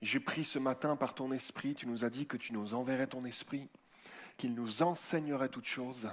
[0.00, 3.06] J'ai pris ce matin par ton esprit, tu nous as dit que tu nous enverrais
[3.06, 3.70] ton esprit
[4.36, 6.08] qu'il nous enseignerait toutes choses.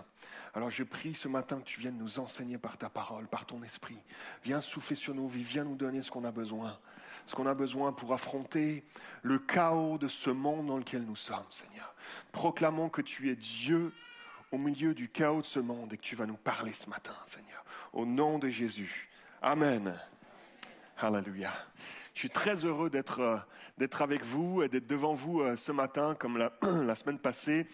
[0.54, 3.62] Alors je prie ce matin que tu viennes nous enseigner par ta parole, par ton
[3.64, 3.98] esprit.
[4.44, 6.78] Viens souffler sur nos vies, viens nous donner ce qu'on a besoin.
[7.26, 8.84] Ce qu'on a besoin pour affronter
[9.22, 11.94] le chaos de ce monde dans lequel nous sommes, Seigneur.
[12.32, 13.94] Proclamons que tu es Dieu
[14.52, 17.14] au milieu du chaos de ce monde et que tu vas nous parler ce matin,
[17.26, 17.64] Seigneur.
[17.94, 19.10] Au nom de Jésus.
[19.42, 19.96] Amen.
[20.98, 21.54] Alléluia.
[22.14, 26.16] Je suis très heureux d'être, euh, avec vous et d'être devant vous euh, ce matin
[26.16, 27.68] comme la, la semaine passée.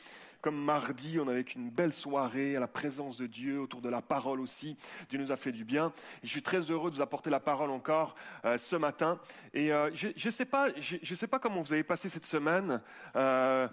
[0.45, 4.03] Comme mardi, on avait une belle soirée à la présence de Dieu, autour de la
[4.03, 4.77] parole aussi.
[5.09, 5.91] Dieu nous a fait du bien.
[6.21, 8.15] je suis très heureux de vous apporter la parole encore
[8.45, 9.19] euh, ce matin.
[9.55, 12.79] Et euh, je ne sais, pas, je, sais pas comment vous avez passé cette semaine.
[13.15, 13.67] Euh,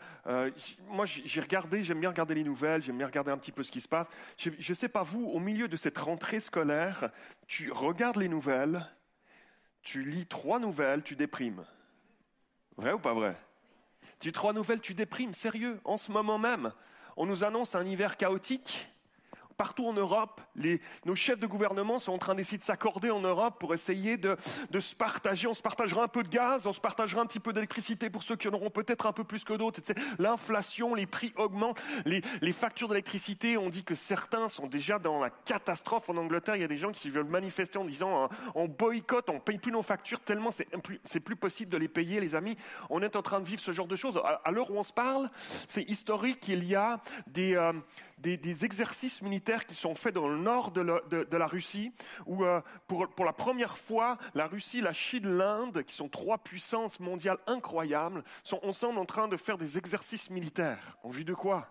[0.89, 3.71] moi, j'ai regardé, j'aime bien regarder les nouvelles, j'aime bien regarder un petit peu ce
[3.71, 4.09] qui se passe.
[4.39, 7.11] Je ne sais pas vous, au milieu de cette rentrée scolaire,
[7.49, 8.91] tu regardes les nouvelles,
[9.83, 11.67] tu lis trois nouvelles, tu déprimes.
[12.79, 13.37] Vrai ou pas vrai?
[14.23, 16.73] Tu trois nouvelles, tu déprimes, sérieux, en ce moment même.
[17.17, 18.89] On nous annonce un hiver chaotique,
[19.63, 20.41] partout en Europe,
[21.05, 24.37] nos chefs de gouvernement sont en train d'essayer de s'accorder en Europe pour essayer de,
[24.81, 25.47] se partager.
[25.47, 28.25] On se partagera un peu de gaz, on se partagera un petit peu d'électricité pour
[28.25, 29.81] ceux qui en auront peut-être un peu plus que d'autres.
[30.19, 35.31] L'inflation, les prix augmentent, les, factures d'électricité, on dit que certains sont déjà dans la
[35.31, 36.57] catastrophe en Angleterre.
[36.57, 39.71] Il y a des gens qui veulent manifester en disant on boycotte, on paye plus
[39.71, 42.57] nos factures tellement c'est plus, plus possible de les payer, les amis.
[42.91, 44.21] On est en train de vivre ce genre de choses.
[44.45, 45.31] À, l'heure où on se parle,
[45.69, 46.49] c'est historique.
[46.49, 47.73] Il y a des, euh,
[48.23, 51.93] des, exercices militaires qui sont faits dans le nord de, la, Russie,
[52.27, 56.39] où euh, pour, pour, la première fois, la Russie, la Chine, l'Inde, qui sont trois
[56.39, 60.97] puissances mondiales incroyables, sont ensemble en train de faire des exercices militaires.
[61.03, 61.69] En vue de quoi?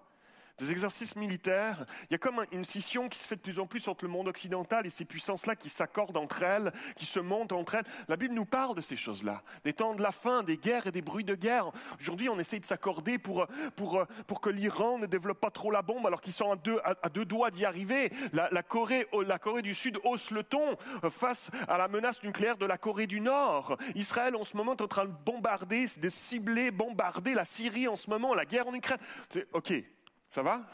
[0.61, 3.65] Des exercices militaires, il y a comme une scission qui se fait de plus en
[3.65, 7.51] plus entre le monde occidental et ces puissances-là qui s'accordent entre elles, qui se montent
[7.51, 7.85] entre elles.
[8.07, 10.91] La Bible nous parle de ces choses-là, des temps de la fin, des guerres et
[10.91, 11.71] des bruits de guerre.
[11.99, 15.81] Aujourd'hui, on essaye de s'accorder pour, pour, pour que l'Iran ne développe pas trop la
[15.81, 18.11] bombe alors qu'ils sont à deux, à, deux doigts d'y arriver.
[18.31, 20.77] La, la, Corée, la Corée du Sud hausse le ton
[21.09, 23.77] face à la menace nucléaire de la Corée du Nord.
[23.95, 27.95] Israël, en ce moment, est en train de bombarder, de cibler, bombarder la Syrie en
[27.95, 28.99] ce moment, la guerre en Ukraine.
[29.53, 29.73] Ok,
[30.31, 30.65] ça va?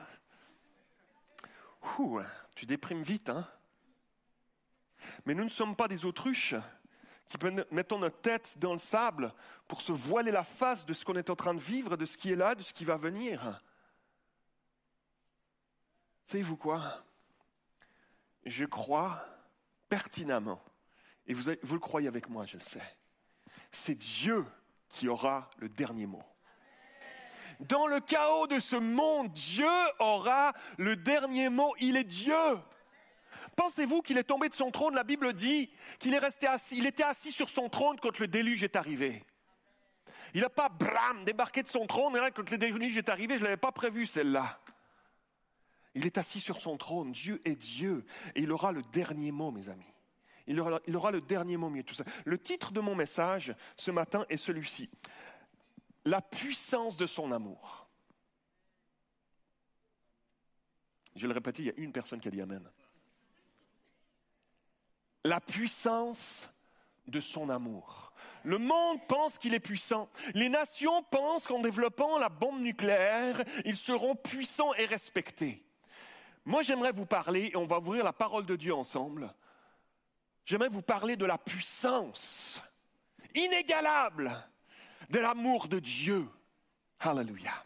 [1.97, 2.21] Ouh,
[2.55, 3.49] Tu déprimes vite, hein
[5.25, 6.53] Mais nous ne sommes pas des autruches
[7.27, 7.37] qui
[7.71, 9.33] mettons notre tête dans le sable
[9.67, 12.17] pour se voiler la face de ce qu'on est en train de vivre, de ce
[12.17, 13.59] qui est là, de ce qui va venir.
[16.27, 17.03] Savez-vous quoi?
[18.45, 19.25] Je crois
[19.89, 20.63] pertinemment,
[21.25, 22.97] et vous, vous le croyez avec moi, je le sais,
[23.71, 24.45] c'est Dieu
[24.87, 26.23] qui aura le dernier mot.
[27.59, 29.67] Dans le chaos de ce monde, Dieu
[29.99, 31.73] aura le dernier mot.
[31.79, 32.35] Il est Dieu.
[33.55, 34.93] Pensez-vous qu'il est tombé de son trône?
[34.93, 36.77] La Bible dit qu'il est resté assis.
[36.77, 39.23] Il était assis sur son trône quand le déluge est arrivé.
[40.35, 42.15] Il n'a pas bram débarqué de son trône.
[42.15, 44.59] Et quand le déluge est arrivé, je ne l'avais pas prévu celle-là.
[45.95, 47.11] Il est assis sur son trône.
[47.11, 48.05] Dieu est Dieu.
[48.35, 49.91] Et il aura le dernier mot, mes amis.
[50.45, 52.05] Il aura, le dernier mot mieux tout ça.
[52.23, 54.89] Le titre de mon message ce matin est celui-ci
[56.07, 57.87] la puissance de son amour.
[61.15, 62.63] Je le répète, il y a une personne qui a dit Amen.
[65.25, 66.49] La puissance
[67.07, 68.13] de son amour.
[68.43, 70.09] Le monde pense qu'il est puissant.
[70.33, 75.65] Les nations pensent qu'en développant la bombe nucléaire, ils seront puissants et respectés.
[76.45, 79.33] Moi, j'aimerais vous parler, et on va ouvrir la parole de Dieu ensemble.
[80.45, 82.61] J'aimerais vous parler de la puissance
[83.35, 84.31] inégalable
[85.09, 86.27] de l'amour de Dieu.
[86.99, 87.63] Alléluia.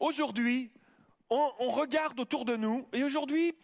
[0.00, 0.70] Aujourd'hui,
[1.30, 3.54] on, regarde autour de nous, et aujourd'hui,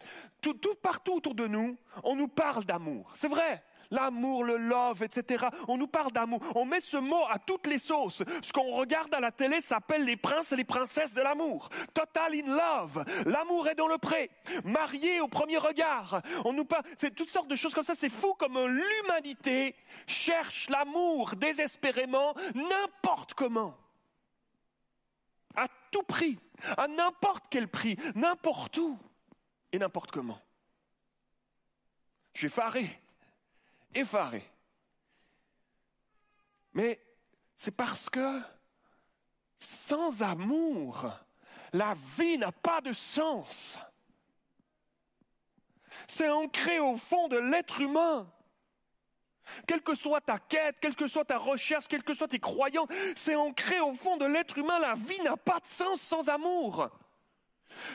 [0.41, 3.11] tout, tout, partout autour de nous, on nous parle d'amour.
[3.15, 3.63] C'est vrai.
[3.95, 5.45] L'amour, le love, etc.
[5.67, 6.41] On nous parle d'amour.
[6.53, 8.23] On met ce mot à toutes les sauces.
[8.41, 11.69] Ce qu'on regarde à la télé s'appelle les princes et les princesses de l'amour.
[11.93, 13.05] Total in love.
[13.25, 14.29] L'amour est dans le pré.
[14.63, 16.21] Marié au premier regard.
[16.43, 17.95] On nous parle, c'est toutes sortes de choses comme ça.
[17.95, 19.75] C'est fou comme l'humanité
[20.07, 23.77] cherche l'amour désespérément, n'importe comment.
[25.55, 26.37] À tout prix,
[26.77, 28.99] à n'importe quel prix, n'importe où
[29.71, 30.39] et n'importe comment.
[32.33, 33.01] Je suis effaré,
[33.95, 34.43] effaré.
[36.73, 37.01] Mais
[37.55, 38.41] c'est parce que
[39.57, 41.09] sans amour,
[41.73, 43.79] la vie n'a pas de sens.
[46.07, 48.29] C'est ancré au fond de l'être humain.
[49.67, 52.89] Quelle que soit ta quête, quelle que soit ta recherche, quelles que soient tes croyances,
[53.15, 54.79] c'est ancré au fond de l'être humain.
[54.79, 56.89] La vie n'a pas de sens sans amour.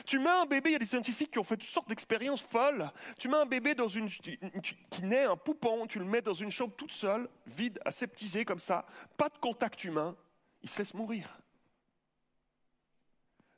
[0.05, 2.41] Tu mets un bébé, il y a des scientifiques qui ont fait toutes sortes d'expériences
[2.41, 2.91] folles.
[3.17, 6.51] Tu mets un bébé dans une, qui naît un poupon, tu le mets dans une
[6.51, 8.85] chambre toute seule, vide, aseptisé comme ça,
[9.17, 10.15] pas de contact humain,
[10.61, 11.37] il se laisse mourir.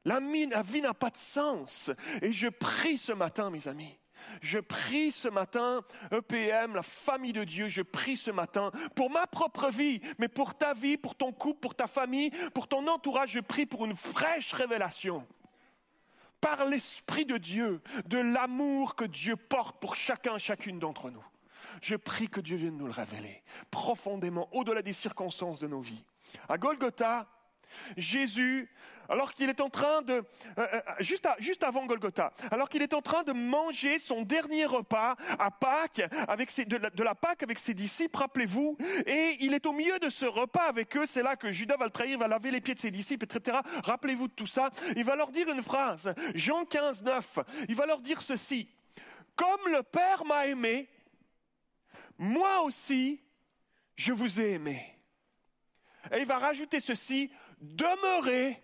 [0.06, 1.90] La, la vie n'a pas de sens.
[2.22, 3.98] Et je prie ce matin, mes amis,
[4.42, 9.28] je prie ce matin, EPM, la famille de Dieu, je prie ce matin pour ma
[9.28, 13.32] propre vie, mais pour ta vie, pour ton couple, pour ta famille, pour ton entourage,
[13.32, 15.26] je prie pour une fraîche révélation
[16.44, 21.24] par l'Esprit de Dieu, de l'amour que Dieu porte pour chacun, chacune d'entre nous.
[21.82, 23.42] Je prie que Dieu vienne nous le révéler
[23.72, 26.04] profondément, au-delà des circonstances de nos vies.
[26.50, 27.28] À Golgotha,
[27.98, 28.70] Jésus
[29.10, 30.22] alors qu'il est en train de, euh,
[30.58, 35.52] euh, juste, avant Golgotha, alors qu'il est en train de manger son dernier repas à
[35.52, 40.00] Pâques, avec ses, de, la, Pâques avec ses disciples, rappelez-vous, et il est au milieu
[40.00, 42.62] de ce repas avec eux, c'est là que Judas va le trahir, va laver les
[42.62, 43.60] pieds de ses disciples, etc.
[43.84, 44.70] Rappelez-vous de tout ça.
[44.96, 48.70] Il va leur dire une phrase, Jean 15, 9, il va leur dire ceci,
[49.36, 50.90] comme le Père m'a aimé,
[52.18, 53.22] moi aussi,
[53.96, 54.94] je vous ai aimé.
[56.12, 57.32] Et il va rajouter ceci,
[57.64, 58.62] demeurez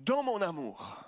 [0.00, 0.98] dans mon amour.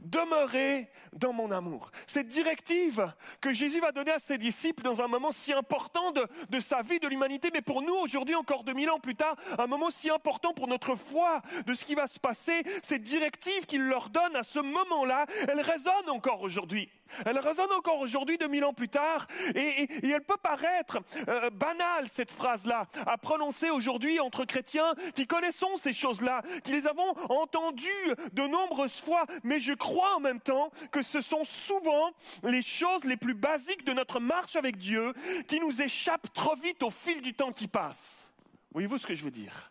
[0.00, 1.90] Demeurez dans mon amour.
[2.06, 6.60] Cette directive que Jésus va donner à ses disciples dans un moment si important de,
[6.60, 9.90] sa vie, de l'humanité, mais pour nous aujourd'hui, encore 2000 ans plus tard, un moment
[9.90, 14.10] si important pour notre foi, de ce qui va se passer, cette directive qu'il leur
[14.10, 16.90] donne à ce moment-là, elle résonne encore aujourd'hui.
[17.24, 20.98] Elle résonne encore aujourd'hui, 2000 ans plus tard, et, elle peut paraître
[21.28, 26.86] euh, banale, cette phrase-là, à prononcer aujourd'hui entre chrétiens qui connaissons ces choses-là, qui les
[26.86, 32.10] avons entendues de nombreuses fois, mais je crois en même temps que ce sont souvent
[32.42, 35.12] les choses les plus basiques de notre marche avec Dieu
[35.48, 38.30] qui nous échappent trop vite au fil du temps qui passe.
[38.72, 39.70] Voyez-vous ce que je veux dire?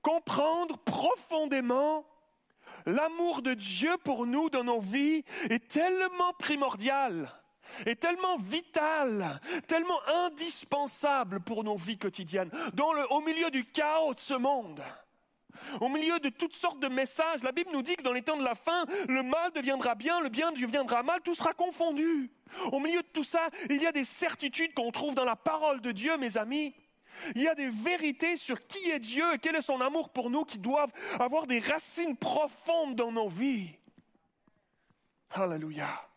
[0.00, 2.04] Comprendre profondément
[2.86, 7.32] l'amour de Dieu pour nous dans nos vies est tellement primordial,
[7.86, 14.14] est tellement vital, tellement indispensable pour nos vies quotidiennes, dans le, au milieu du chaos
[14.14, 14.82] de ce monde.
[15.80, 18.36] Au milieu de toutes sortes de messages, la Bible nous dit que dans les temps
[18.36, 22.30] de la fin, le mal deviendra bien, le bien deviendra mal, tout sera confondu.
[22.70, 25.80] Au milieu de tout ça, il y a des certitudes qu'on trouve dans la parole
[25.80, 26.74] de Dieu, mes amis.
[27.34, 30.30] Il y a des vérités sur qui est Dieu et quel est son amour pour
[30.30, 33.70] nous qui doivent avoir des racines profondes dans nos vies.
[35.30, 36.08] Alléluia.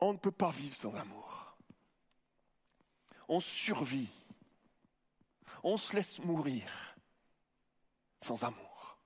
[0.00, 1.56] On ne peut pas vivre sans amour.
[3.28, 4.08] On survit.
[5.62, 6.96] On se laisse mourir
[8.20, 8.98] sans amour.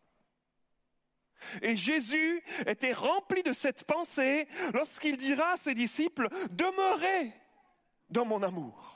[1.61, 7.33] Et Jésus était rempli de cette pensée lorsqu'il dira à ses disciples, demeurez
[8.11, 8.92] dans mon amour.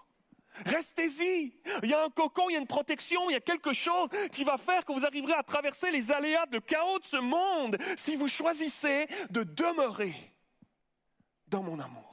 [0.64, 1.52] Restez-y.
[1.82, 4.08] Il y a un cocon, il y a une protection, il y a quelque chose
[4.32, 7.76] qui va faire que vous arriverez à traverser les aléas de chaos de ce monde
[7.96, 10.14] si vous choisissez de demeurer
[11.48, 12.06] dans mon amour.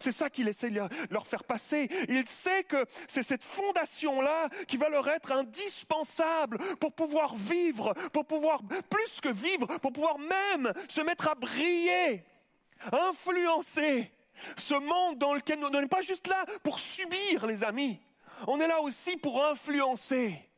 [0.00, 1.88] C'est ça qu'il essaie de leur faire passer.
[2.08, 8.24] Il sait que c'est cette fondation-là qui va leur être indispensable pour pouvoir vivre, pour
[8.24, 12.24] pouvoir plus que vivre, pour pouvoir même se mettre à briller,
[12.92, 14.12] influencer
[14.56, 18.00] ce monde dans lequel nous, on n'est pas juste là pour subir, les amis.
[18.46, 20.48] On est là aussi pour influencer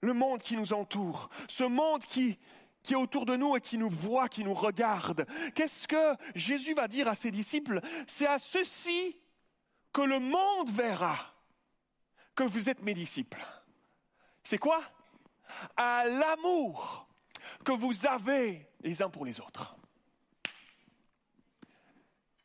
[0.00, 2.38] le monde qui nous entoure, ce monde qui,
[2.90, 5.26] est autour de nous et qui nous voit, qui nous regarde.
[5.54, 7.80] Qu'est-ce que Jésus va dire à ses disciples?
[8.06, 9.16] C'est à ceux-ci
[9.92, 11.16] que le monde verra
[12.34, 13.44] que vous êtes mes disciples.
[14.42, 14.80] C'est quoi?
[15.76, 17.08] À l'amour
[17.64, 19.77] que vous avez les uns pour les autres.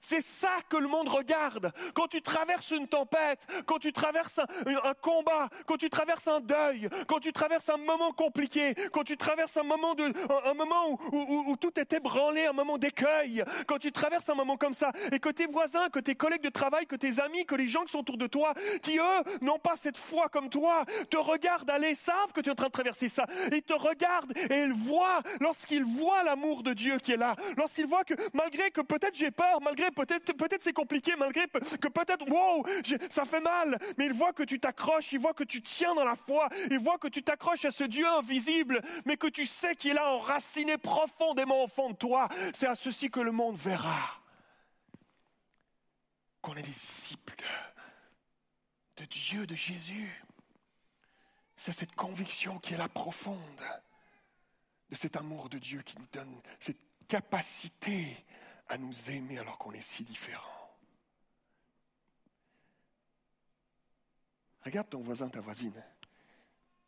[0.04, 1.72] C'est ça que le monde regarde.
[1.93, 6.89] Quand tu traverses une tempête, quand tu traverses un, combat, quand tu traverses un deuil,
[7.08, 10.12] quand tu traverses un moment compliqué, quand tu traverses un moment, de,
[10.45, 14.74] un, moment où, tout est ébranlé, un moment d'écueil, quand tu traverses un moment comme
[14.74, 17.68] ça, et que tes voisins, que tes collègues de travail, que tes amis, que les
[17.68, 21.18] gens qui sont autour de toi, qui eux n'ont pas cette foi comme toi, te
[21.18, 23.26] regardent aller, savent que tu es en train de traverser ça.
[23.54, 27.88] Ils te regardent et ils voient, lorsqu'ils voient l'amour de Dieu qui est là, lorsqu'ils
[27.88, 32.30] voient que malgré que peut-être j'ai peur, malgré peut-être peut c'est compliqué, malgré que peut-être,
[32.30, 32.66] wow,
[33.10, 36.06] ça fait mal, mais il voit que tu t'accroches, il voit que tu tiens dans
[36.06, 39.76] la foi, il voit que tu t'accroches à ce Dieu invisible, mais que tu sais
[39.76, 42.30] qu'il est là enraciné profondément au fond de toi.
[42.54, 44.20] C'est à ceci que le monde verra
[46.41, 47.36] qu'on est disciples
[48.98, 50.24] de, de Dieu, de Jésus.
[51.56, 53.39] C'est cette conviction qui est la profonde
[54.89, 56.78] de cet amour de Dieu qui nous donne cette
[57.08, 58.26] capacité
[58.68, 60.49] à nous aimer alors qu'on est si différents.
[64.64, 65.84] Regarde ton voisin, ta voisine.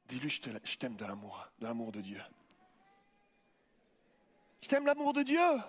[0.07, 2.21] Dis-lui, je t'aime de l'amour, de l'amour de Dieu.
[4.61, 5.59] Je t'aime l'amour de Dieu.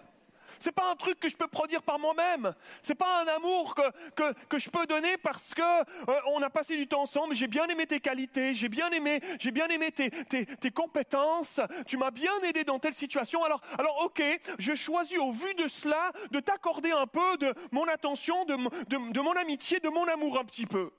[0.58, 2.54] C'est pas un truc que je peux produire par moi-même.
[2.82, 6.76] C'est pas un amour que, que, je peux donner parce que euh, on a passé
[6.76, 7.34] du temps ensemble.
[7.34, 11.60] J'ai bien aimé tes qualités, j'ai bien aimé, j'ai bien aimé tes, tes, compétences.
[11.86, 13.44] Tu m'as bien aidé dans telle situation.
[13.44, 14.22] Alors, alors, ok,
[14.58, 19.12] je choisis au vu de cela de t'accorder un peu de mon attention, de, de,
[19.12, 20.92] de, mon amitié, de mon amour un petit peu.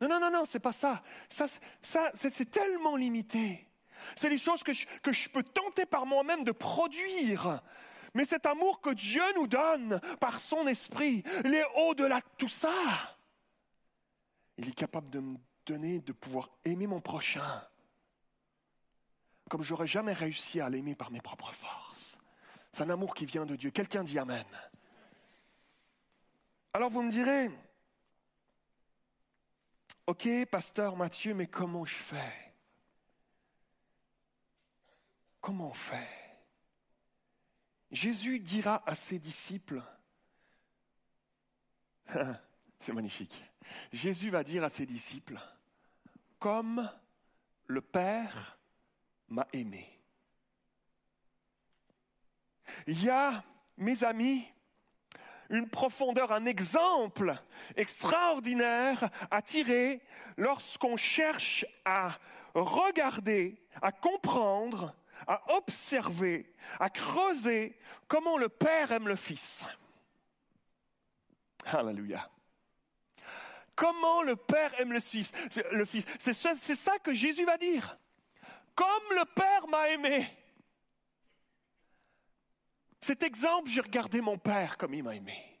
[0.00, 1.02] Non, non, non, non, c'est pas ça.
[1.28, 1.46] Ça,
[1.80, 3.68] ça, c'est tellement limité.
[4.16, 7.62] C'est les choses que que je peux tenter par moi-même de produire.
[8.14, 12.48] Mais cet amour que Dieu nous donne par son esprit, il est au-delà de tout
[12.48, 13.16] ça.
[14.58, 17.62] Il est capable de me donner, de pouvoir aimer mon prochain
[19.52, 22.16] comme j'aurais jamais réussi à l'aimer par mes propres forces.
[22.72, 23.70] C'est un amour qui vient de Dieu.
[23.70, 24.46] Quelqu'un dit Amen.
[26.72, 27.50] Alors vous me direz,
[30.06, 32.54] ok, pasteur Mathieu, mais comment je fais?
[35.42, 36.21] Comment on fait?
[37.92, 39.82] Jésus dira à ses disciples,
[42.80, 43.44] c'est magnifique,
[43.92, 45.38] Jésus va dire à ses disciples,
[46.38, 46.90] comme
[47.66, 48.58] le Père
[49.28, 49.86] m'a aimé.
[52.86, 53.44] Il y a,
[53.76, 54.42] mes amis,
[55.50, 57.34] une profondeur, un exemple
[57.76, 60.00] extraordinaire à tirer
[60.38, 62.18] lorsqu'on cherche à
[62.54, 64.94] regarder, à comprendre
[65.26, 69.64] à observer, à creuser comment le Père aime le Fils.
[71.64, 72.28] Alléluia.
[73.74, 75.32] Comment le Père aime le Fils.
[76.18, 77.96] C'est, ça, ça que Jésus va dire.
[78.74, 80.26] Comme le Père m'a aimé.
[83.00, 85.60] Cet exemple, j'ai regardé mon Père comme il m'a aimé.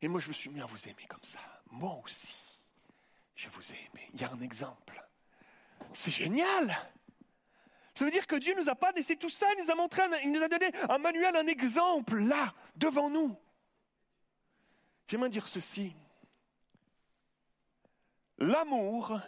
[0.00, 1.38] Et moi, je me suis mis à vous aimer comme ça.
[1.70, 2.34] Moi aussi,
[3.36, 4.10] je vous ai aimé.
[4.14, 5.00] Il y a un exemple.
[5.92, 6.76] C'est génial.
[7.94, 10.02] Ça veut dire que Dieu nous a pas laissé tout ça, il nous a montré,
[10.24, 13.36] il nous a donné un manuel, un exemple, là, devant nous.
[15.06, 15.94] J'aimerais dire ceci.
[18.38, 19.20] L'amour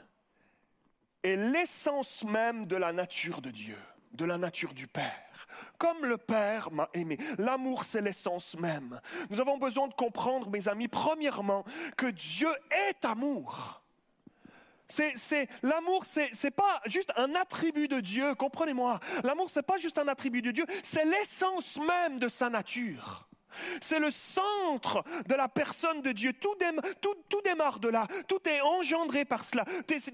[1.23, 3.79] est l'essence même de la nature de Dieu,
[4.13, 5.47] de la nature du Père.
[5.79, 7.19] Comme le Père m'a aimé.
[7.39, 9.01] L'amour, c'est l'essence même.
[9.29, 11.65] Nous avons besoin de comprendre, mes amis, premièrement,
[11.97, 12.49] que Dieu
[12.89, 13.84] est amour.
[15.17, 19.01] C'est, l'amour, c'est, c'est pas juste un attribut de Dieu, comprenez-moi.
[19.23, 23.29] L'amour, c'est pas juste un attribut de Dieu, c'est l'essence même de sa nature.
[23.81, 26.33] C'est le centre de la personne de Dieu.
[26.33, 26.57] Tout,
[27.01, 28.09] tout- démarre de là.
[28.27, 29.65] Tout est engendré par cela.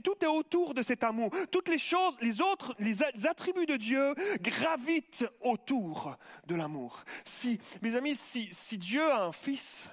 [0.02, 1.30] Tout est- autour de cet amour.
[1.50, 6.16] Toutes les choses, les autres, les attributs de Dieu gravitent autour
[6.46, 7.02] de l'amour.
[7.24, 9.88] Si, mes amis, si Dieu a un fils,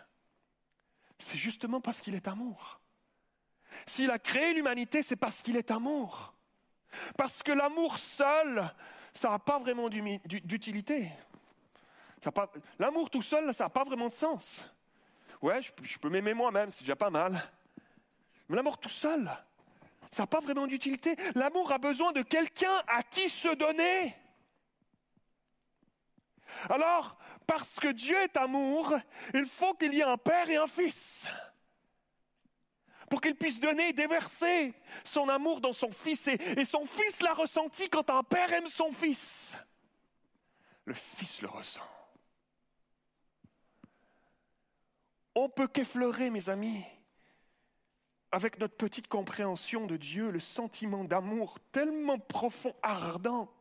[1.20, 2.82] c'est justement parce qu'il est amour.
[3.86, 6.34] S'il a créé l'humanité, c'est parce qu'il est amour.
[7.18, 8.70] Parce que l'amour seul,
[9.14, 11.12] ça n'a pas vraiment d'utilité.
[12.80, 14.66] L'amour tout seul, ça n'a pas vraiment de sens.
[15.42, 17.42] Ouais, je peux m'aimer moi-même, c'est déjà pas mal.
[18.50, 19.30] Mais l'amour tout seul,
[20.12, 21.16] ça n'a pas vraiment d'utilité.
[21.36, 24.16] L'amour a besoin de quelqu'un à qui se donner.
[26.70, 28.98] Alors, parce que Dieu est amour,
[29.34, 31.28] il faut qu'il y ait un père et un fils
[33.10, 36.28] pour qu'il puisse donner et déverser son amour dans son fils.
[36.28, 39.58] Et, et son fils l'a ressenti quand un père aime son fils.
[40.86, 41.82] Le fils le ressent.
[45.36, 46.84] On peut qu'effleurer, mes amis,
[48.32, 53.51] avec notre petite compréhension de Dieu, le sentiment d'amour tellement profond, ardent,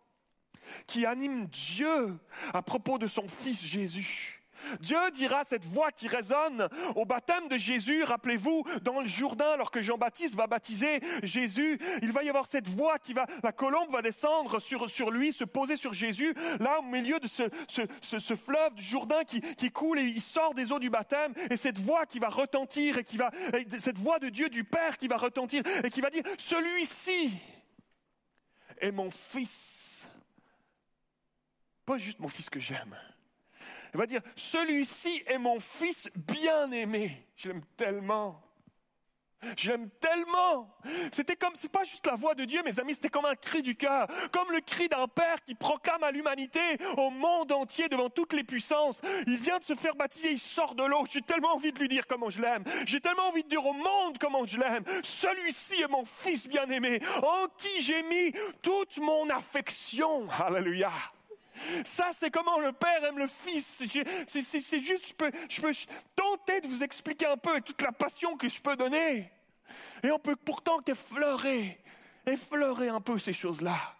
[0.86, 2.18] qui anime Dieu
[2.52, 4.42] à propos de son Fils Jésus.
[4.80, 8.02] Dieu dira cette voix qui résonne au baptême de Jésus.
[8.04, 12.68] Rappelez-vous, dans le Jourdain, alors que Jean-Baptiste va baptiser Jésus, il va y avoir cette
[12.68, 16.78] voix qui va, la colombe va descendre sur, sur lui, se poser sur Jésus, là
[16.80, 20.54] au milieu de ce, ce, ce- fleuve du Jourdain qui, qui coule et il sort
[20.54, 21.32] des eaux du baptême.
[21.50, 24.62] Et cette voix qui va retentir et qui va, et cette voix de Dieu, du
[24.64, 27.32] Père qui va retentir et qui va dire, celui-ci
[28.78, 30.06] est mon fils.
[31.86, 32.96] Pas juste mon fils que j'aime.
[33.96, 37.26] Il va dire, celui-ci est mon fils bien-aimé.
[37.34, 38.42] Je l'aime tellement.
[39.56, 40.68] Je l'aime tellement.
[41.10, 43.62] C'était comme, c'est pas juste la voix de Dieu, mes amis, c'était comme un cri
[43.62, 46.60] du cœur, comme le cri d'un père qui proclame à l'humanité,
[46.98, 49.00] au monde entier, devant toutes les puissances.
[49.26, 51.06] Il vient de se faire baptiser, il sort de l'eau.
[51.10, 52.64] J'ai tellement envie de lui dire comment je l'aime.
[52.84, 54.84] J'ai tellement envie de dire au monde comment je l'aime.
[55.04, 60.28] Celui-ci est mon fils bien-aimé, en qui j'ai mis toute mon affection.
[60.28, 60.92] Alléluia.
[61.84, 63.84] Ça, c'est comment le Père aime le Fils.
[64.26, 65.14] C'est- juste, je
[65.60, 65.72] peux,
[66.14, 69.30] tenter de vous expliquer un peu toute la passion que je peux donner.
[70.02, 71.78] Et on peut pourtant qu'effleurer,
[72.26, 73.96] effleurer un peu ces choses-là.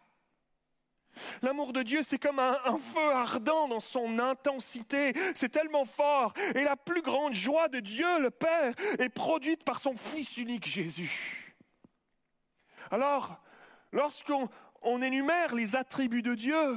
[1.42, 5.14] L'amour de Dieu, c'est comme un, feu ardent dans son intensité.
[5.34, 6.34] C'est tellement fort.
[6.54, 10.66] Et la plus grande joie de Dieu, le Père, est produite par son Fils unique
[10.66, 11.54] Jésus.
[12.90, 13.40] Alors,
[13.92, 14.48] lorsqu'on
[14.82, 16.76] on énumère les attributs de Dieu,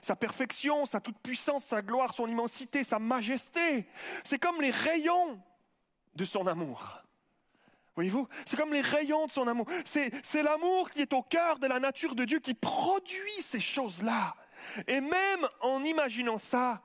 [0.00, 3.86] sa perfection, sa toute-puissance, sa gloire, son immensité, sa majesté,
[4.24, 5.40] c'est comme les rayons
[6.14, 7.00] de son amour.
[7.94, 9.66] Voyez-vous, c'est comme les rayons de son amour.
[9.84, 14.34] C'est, l'amour qui est au cœur de la nature de Dieu qui produit ces choses-là.
[14.88, 16.82] Et même en imaginant ça,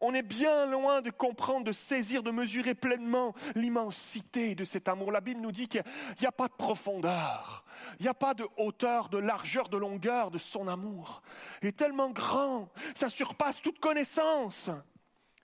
[0.00, 5.12] on est bien loin de comprendre, de saisir, de mesurer pleinement l'immensité de cet amour.
[5.12, 5.84] La Bible nous dit qu'il
[6.20, 7.64] n'y a pas de profondeur,
[7.98, 11.22] il n'y a pas de hauteur, de largeur, de longueur de son amour.
[11.62, 14.70] Il est tellement grand, ça surpasse toute connaissance.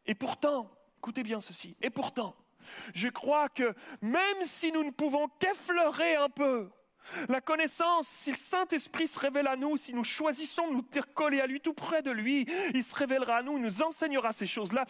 [0.07, 2.35] Et pourtant, écoutez bien ceci, et pourtant,
[2.95, 6.71] je crois que même si nous ne pouvons qu'effleurer un peu
[7.29, 10.85] la connaissance, si le Saint-Esprit se révèle à nous, si nous choisissons de nous
[11.15, 14.33] collés à lui, tout près de lui, il se révélera à nous, il nous enseignera
[14.33, 14.85] ces choses-là.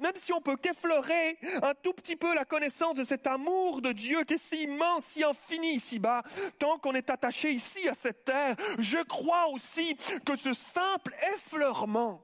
[0.00, 3.92] Même si on peut qu'effleurer un tout petit peu la connaissance de cet amour de
[3.92, 6.22] Dieu qui est si immense, si infini ici-bas,
[6.58, 12.22] tant qu'on est attaché ici à cette terre, je crois aussi que ce simple effleurement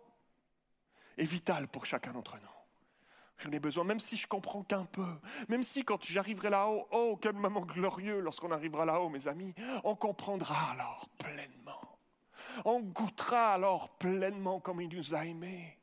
[1.17, 2.56] est vital pour chacun d'entre nous.
[3.39, 5.07] J'en ai besoin, même si je comprends qu'un peu,
[5.49, 9.95] même si quand j'arriverai là-haut, oh, quel moment glorieux lorsqu'on arrivera là-haut, mes amis, on
[9.95, 11.99] comprendra alors pleinement.
[12.65, 15.79] On goûtera alors pleinement comme il nous a aimés.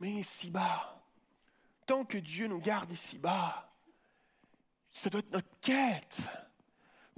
[0.00, 1.02] Mais ici-bas,
[1.86, 3.70] tant que Dieu nous garde ici-bas,
[4.90, 6.22] ça doit être notre quête,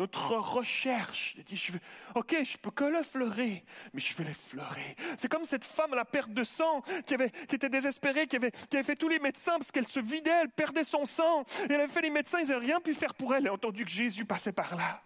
[0.03, 1.37] notre recherche.
[1.37, 1.81] de dire, je vais-
[2.15, 4.97] ok, je peux que l'effleurer, mais je vais l'effleurer.
[5.17, 8.37] C'est comme cette femme à la perte de sang qui, avait, qui était désespérée, qui
[8.37, 11.45] avait, qui avait fait tous les médecins parce qu'elle se vidait, elle perdait son sang.
[11.69, 13.43] Et elle avait fait les médecins, ils n'avaient rien pu faire pour elle.
[13.45, 15.01] Elle a entendu que Jésus passait par là.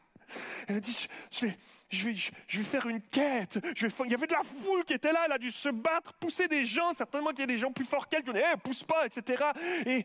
[0.69, 1.59] Elle a dit, je vais,
[1.89, 3.59] je vais, je vais faire une quête.
[3.77, 5.23] Je vais, il y avait de la foule qui était là.
[5.27, 6.95] Elle a dû se battre, pousser des gens.
[6.95, 9.07] Certainement qu'il y a des gens plus forts qu'elle qui ont dit, hey, pousse pas,
[9.07, 9.45] etc.
[9.85, 10.05] Et,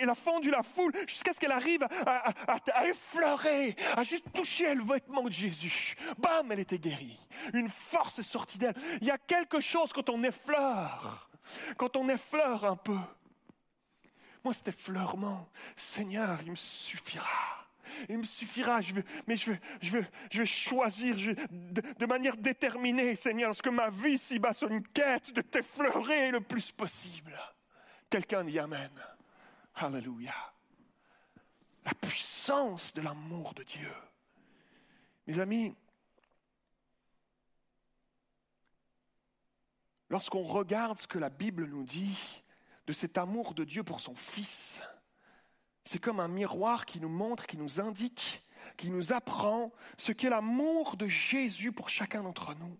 [0.00, 4.24] elle a fendu la foule jusqu'à ce qu'elle arrive à, à, à, effleurer, à juste
[4.32, 5.94] toucher le vêtement de Jésus.
[6.18, 7.18] Bam, elle était guérie.
[7.54, 8.74] Une force est sortie d'elle.
[9.00, 11.30] Il y a quelque chose quand on effleure,
[11.76, 12.98] quand on effleure un peu.
[14.42, 17.69] Moi, cet effleurement, Seigneur, il me suffira
[18.08, 21.16] il me suffira, je veux, mais je veux, je veux, je veux choisir
[21.50, 26.30] de, manière déterminée, Seigneur, ce que ma vie s'y bat sur une quête de t'effleurer
[26.30, 27.38] le plus possible.
[28.08, 28.90] Quelqu'un dit Amen.
[29.74, 30.34] Alléluia.
[31.84, 33.92] La puissance de l'amour de Dieu.
[35.26, 35.74] Mes amis,
[40.10, 42.42] lorsqu'on regarde ce que la Bible nous dit
[42.86, 44.82] de cet amour de Dieu pour son Fils,
[45.84, 48.42] c'est comme un miroir qui nous montre, qui nous indique,
[48.76, 52.76] qui nous apprend ce qu'est l'amour de Jésus pour chacun d'entre nous.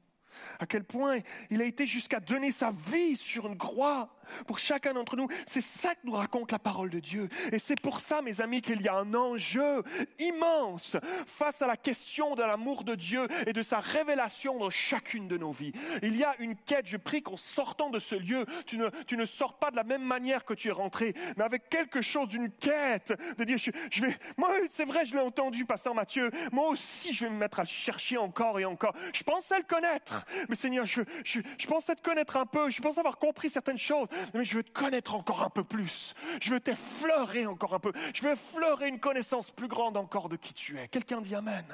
[0.60, 1.18] À quel point
[1.50, 4.10] il a été jusqu'à donner sa vie sur une croix
[4.46, 5.28] pour chacun d'entre nous.
[5.46, 7.28] C'est ça que nous raconte la parole de Dieu.
[7.52, 9.82] Et c'est pour ça, mes amis, qu'il y a un enjeu
[10.18, 10.96] immense
[11.26, 15.38] face à la question de l'amour de Dieu et de sa révélation dans chacune de
[15.38, 15.72] nos vies.
[16.02, 16.86] Il y a une quête.
[16.86, 19.84] Je prie qu'en sortant de ce lieu, tu ne, tu ne sors pas de la
[19.84, 24.00] même manière que tu es rentré, mais avec quelque chose d'une quête, de dire, je,
[24.02, 27.60] vais, moi, c'est vrai, je l'ai entendu, pasteur Mathieu, moi aussi, je vais me mettre
[27.60, 28.94] à chercher encore et encore.
[29.12, 32.82] Je pensais le connaître, mais Seigneur, je, je, je pensais te connaître un peu, je
[32.82, 36.14] pensais avoir compris certaines choses, mais je veux te connaître encore un peu plus.
[36.42, 37.92] Je veux t'effleurer encore un peu.
[38.14, 40.88] Je veux effleurer une connaissance plus grande encore de qui tu es.
[40.88, 41.64] Quelqu'un dit Amen.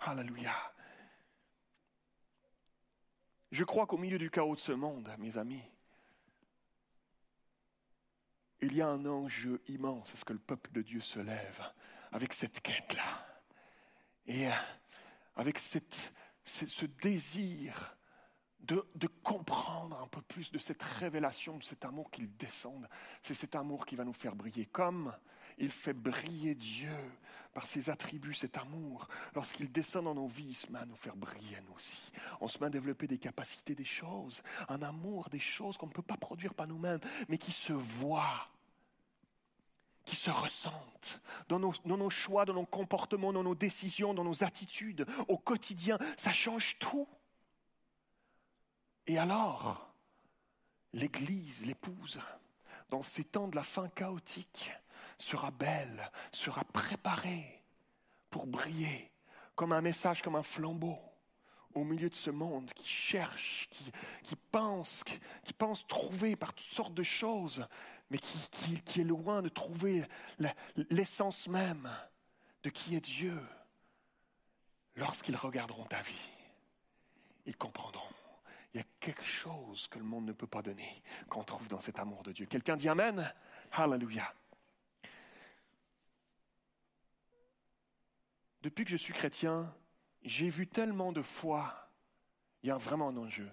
[0.00, 0.52] Alléluia.
[3.50, 5.62] Je crois qu'au milieu du chaos de ce monde, mes amis,
[8.60, 11.62] il y a un enjeu immense à ce que le peuple de Dieu se lève
[12.10, 13.26] avec cette quête-là.
[14.26, 14.52] Et euh,
[15.36, 16.12] avec cette,
[16.44, 17.96] ce désir
[18.66, 22.88] de, comprendre un peu plus de cette révélation, de cet amour qu'il descende.
[23.22, 24.66] C'est cet amour qui va nous faire briller.
[24.66, 25.12] Comme
[25.58, 26.94] il fait briller Dieu
[27.52, 30.96] par ses attributs, cet amour, lorsqu'il descend dans nos vies, il se met à nous
[30.96, 32.10] faire briller nous aussi.
[32.40, 35.92] On se met à développer des capacités, des choses, un amour, des choses qu'on ne
[35.92, 38.48] peut pas produire par nous-mêmes, mais qui se voient
[40.04, 45.06] qui se ressentent dans nos, choix, dans nos comportements, dans nos décisions, dans nos attitudes
[45.28, 45.98] au quotidien.
[46.16, 47.08] Ça change tout.
[49.06, 49.92] Et alors,
[50.92, 52.20] l'Église, l'épouse,
[52.90, 54.72] dans ces temps de la fin chaotique,
[55.18, 57.62] sera belle, sera préparée
[58.30, 59.10] pour briller
[59.54, 60.98] comme un message, comme un flambeau
[61.74, 63.68] au milieu de ce monde qui cherche,
[64.22, 65.02] qui pense,
[65.42, 67.66] qui, pense trouver par toutes sortes de choses,
[68.10, 70.04] mais qui, est loin de trouver
[70.90, 71.90] l'essence même
[72.62, 73.38] de qui est Dieu.
[74.96, 76.30] Lorsqu'ils regarderont ta vie,
[77.46, 78.02] ils comprendront
[78.74, 81.78] il y a quelque chose que le monde ne peut pas donner, qu'on trouve dans
[81.78, 82.46] cet amour de Dieu.
[82.46, 83.32] Quelqu'un dit Amen?
[83.70, 84.34] Hallelujah.
[88.62, 89.72] Depuis que je suis chrétien,
[90.22, 91.88] j'ai vu tellement de fois,
[92.62, 93.48] il y a vraiment un enjeu,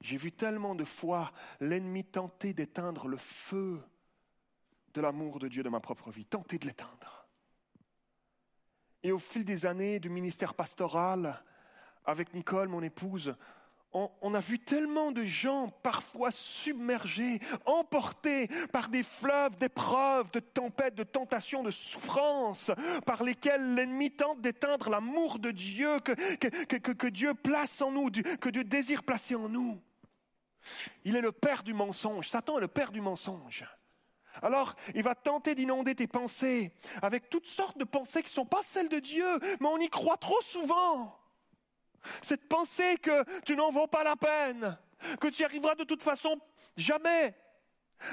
[0.00, 3.82] j'ai vu tellement de fois l'ennemi tenter d'éteindre le feu
[4.94, 7.26] de l'amour de Dieu dans ma propre vie, tenter de l'éteindre.
[9.02, 11.42] Et au fil des années du ministère pastoral,
[12.04, 13.34] avec Nicole, mon épouse,
[13.94, 20.94] on, a vu tellement de gens parfois submergés, emportés par des fleuves d'épreuves, de tempêtes,
[20.94, 22.70] de tentations, de souffrances,
[23.04, 28.48] par lesquelles l'ennemi tente d'éteindre l'amour de Dieu que, que, Dieu place en nous, que
[28.48, 29.78] Dieu désire placer en nous.
[31.04, 32.28] Il est le père du mensonge.
[32.28, 33.66] Satan est le père du mensonge.
[34.40, 36.72] Alors, il va tenter d'inonder tes pensées
[37.02, 39.26] avec toutes sortes de pensées qui ne sont pas celles de Dieu,
[39.60, 41.18] mais on y croit trop souvent.
[42.22, 44.78] Cette pensée que tu n'en vaux pas la peine,
[45.20, 46.40] que tu y arriveras de toute façon
[46.76, 47.34] jamais.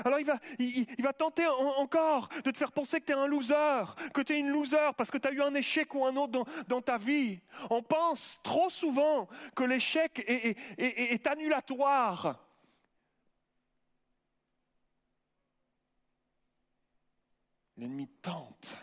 [0.05, 3.25] Alors il va, il, va tenter encore de te faire penser que tu es un
[3.25, 6.15] loser, que tu es une loser parce que tu as eu un échec ou un
[6.15, 7.39] autre dans, ta vie.
[7.71, 12.48] On pense trop souvent que l'échec est annulatoire.
[17.79, 18.77] L'ennemi tente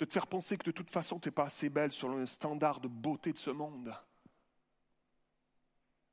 [0.00, 2.26] de te faire penser que de toute façon, tu n'es pas assez belle selon le
[2.26, 3.94] standard de beauté de ce monde.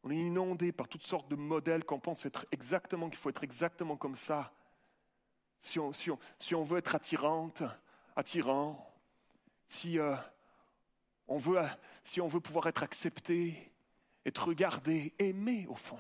[0.04, 3.44] On est inondé par toutes sortes de modèles qu'on pense être exactement, qu'il faut être
[3.44, 4.54] exactement comme ça.
[5.62, 7.64] Si on, veut être attirante,
[8.16, 8.94] attirant,
[9.70, 10.16] si, euh,
[11.28, 11.60] on veut,
[12.04, 13.74] si on veut pouvoir être accepté,
[14.24, 15.98] être regardé, aimé au fond.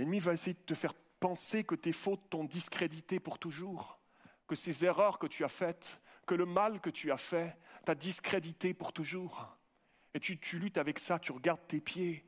[0.00, 4.00] L'ennemi va essayer de te faire penser que tes fautes t'ont discrédité pour toujours.
[4.46, 7.94] que ces erreurs que tu as faites, que le mal que tu as fait, t'a
[7.94, 9.58] discrédité pour toujours.
[10.14, 12.24] Et tu, luttes avec ça, tu regardes tes pieds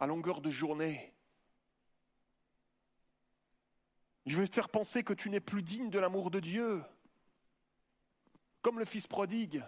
[0.00, 1.12] à longueur de journée.
[4.24, 6.82] Il veut te faire penser que tu n'es plus digne de l'amour de Dieu.
[8.62, 9.62] Comme le fils prodigue,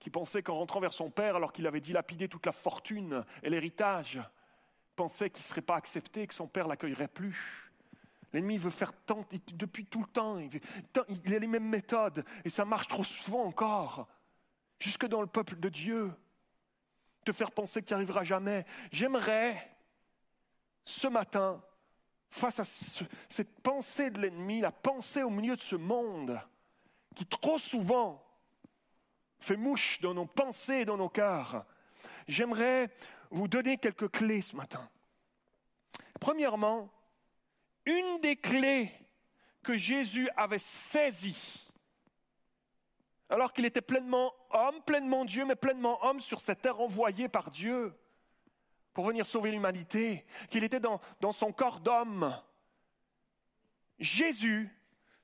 [0.00, 3.50] qui pensait qu'en rentrant vers son père, alors qu'il avait dilapidé toute la fortune et
[3.50, 4.20] l'héritage,
[4.96, 7.70] pensait qu'il ne serait pas accepté, que son père l'accueillerait plus.
[8.32, 10.60] L'ennemi veut faire tant, depuis tout le temps, il,
[11.24, 14.08] il a les mêmes méthodes, et ça marche trop souvent encore,
[14.78, 16.12] jusque dans le peuple de Dieu,
[17.24, 18.64] te faire penser qu'il n'y arrivera jamais.
[18.90, 19.76] J'aimerais,
[20.84, 21.62] ce matin,
[22.30, 26.40] face à cette pensée de l'ennemi, la pensée au milieu de ce monde,
[27.14, 28.22] qui trop souvent
[29.38, 31.64] fait mouche dans nos pensées et dans nos cœurs,
[32.28, 32.90] j'aimerais
[33.30, 34.88] vous donner quelques clés ce matin.
[36.20, 36.90] Premièrement,
[37.84, 38.92] une des clés
[39.62, 41.68] que Jésus avait saisies,
[43.28, 47.50] alors qu'il était pleinement homme, pleinement Dieu, mais pleinement homme sur cette terre envoyée par
[47.50, 47.92] Dieu
[48.92, 52.34] pour venir sauver l'humanité, qu'il était dans, dans son corps d'homme.
[53.98, 54.70] Jésus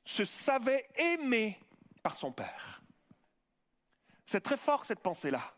[0.04, 1.58] se savait aimé
[2.02, 2.82] par son Père.
[4.26, 5.54] C'est très fort cette pensée-là.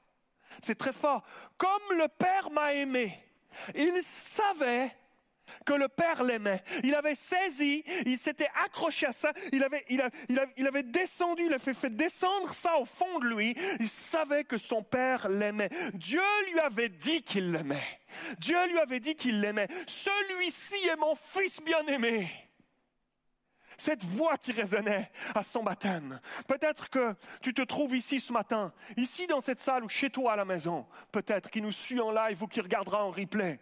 [0.62, 1.22] C'est très fort.
[1.56, 3.18] Comme le Père m'a aimé,
[3.74, 4.90] il savait
[5.64, 6.62] que le Père l'aimait.
[6.82, 10.02] Il avait saisi, il s'était accroché à ça, il avait, il,
[10.56, 13.56] il, avait descendu, il avait fait descendre ça au fond de lui.
[13.81, 15.70] Il savait que son Père l'aimait.
[15.94, 16.22] Dieu
[16.52, 18.01] lui avait dit qu'il l'aimait.
[18.39, 19.68] Dieu lui avait dit qu'il l'aimait.
[19.86, 22.31] Celui-ci est mon fils bien-aimé
[23.76, 26.20] cette voix qui résonnait à son baptême.
[26.46, 30.32] Peut-être que tu te trouves ici ce matin, ici dans cette salle ou chez toi
[30.32, 33.60] à la maison, peut-être qui nous suit en live ou qui regardera en replay.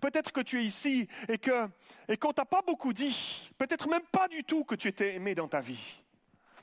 [0.00, 1.68] Peut-être que tu es ici et que
[2.08, 5.34] et qu'on t'a pas beaucoup dit, peut-être même pas du tout que tu étais aimé
[5.34, 6.02] dans ta vie.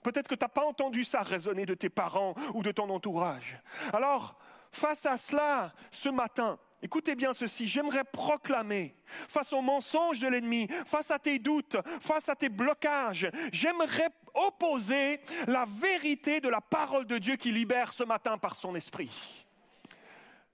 [0.03, 3.59] Peut-être que tu n'as pas entendu ça résonner de tes parents ou de ton entourage.
[3.93, 4.35] Alors,
[4.71, 8.95] face à cela, ce matin, Écoutez bien ceci, j'aimerais proclamer
[9.27, 15.19] face aux mensonges de l'ennemi, face à tes doutes, face à tes blocages, j'aimerais opposer
[15.47, 19.11] la vérité de la parole de Dieu qui libère ce matin par son esprit.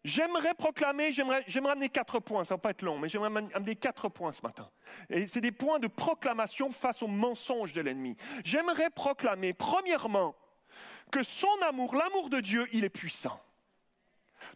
[0.03, 4.07] J'aimerais proclamer, j'aimerais, amener quatre points, ça va pas être long, mais j'aimerais amener quatre
[4.09, 4.69] points ce matin.
[5.09, 8.15] Et c'est des points de proclamation face aux mensonges de l'ennemi.
[8.45, 10.35] J'aimerais proclamer, premièrement,
[11.11, 13.41] que son amour, l'amour de Dieu, il est puissant.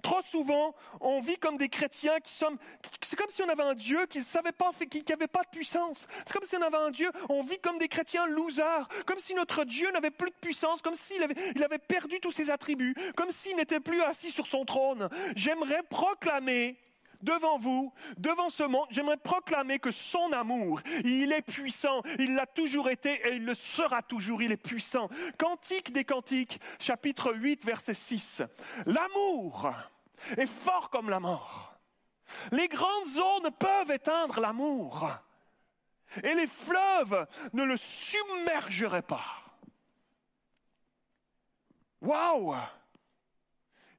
[0.01, 2.57] Trop souvent, on vit comme des chrétiens qui sommes.
[3.01, 5.49] C'est comme si on avait un Dieu qui ne savait pas, qui n'avait pas de
[5.49, 6.07] puissance.
[6.25, 9.33] C'est comme si on avait un Dieu, on vit comme des chrétiens losers, comme si
[9.33, 13.55] notre Dieu n'avait plus de puissance, comme s'il avait, perdu tous ses attributs, comme s'il
[13.55, 15.09] n'était plus assis sur son trône.
[15.35, 16.77] J'aimerais proclamer
[17.23, 22.45] devant vous, devant ce monde, j'aimerais proclamer que son amour, il est puissant, il l'a
[22.45, 25.09] toujours été et il le sera toujours, il est puissant.
[25.37, 28.43] Cantique des Cantiques, chapitre 8, verset 6.
[28.85, 29.71] L'amour
[30.37, 31.75] est fort comme la mort.
[32.51, 35.09] Les grandes eaux ne peuvent éteindre l'amour.
[36.23, 39.41] Et les fleuves ne le submergeraient pas.
[42.01, 42.55] Waouh!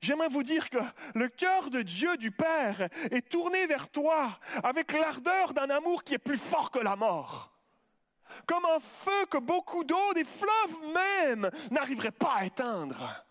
[0.03, 0.79] J'aimerais vous dire que
[1.15, 6.15] le cœur de Dieu du Père est tourné vers toi avec l'ardeur d'un amour qui
[6.15, 7.53] est plus fort que la mort.
[8.47, 13.25] Comme un feu que beaucoup d'eau, des fleuves même, n'arriveraient pas à éteindre.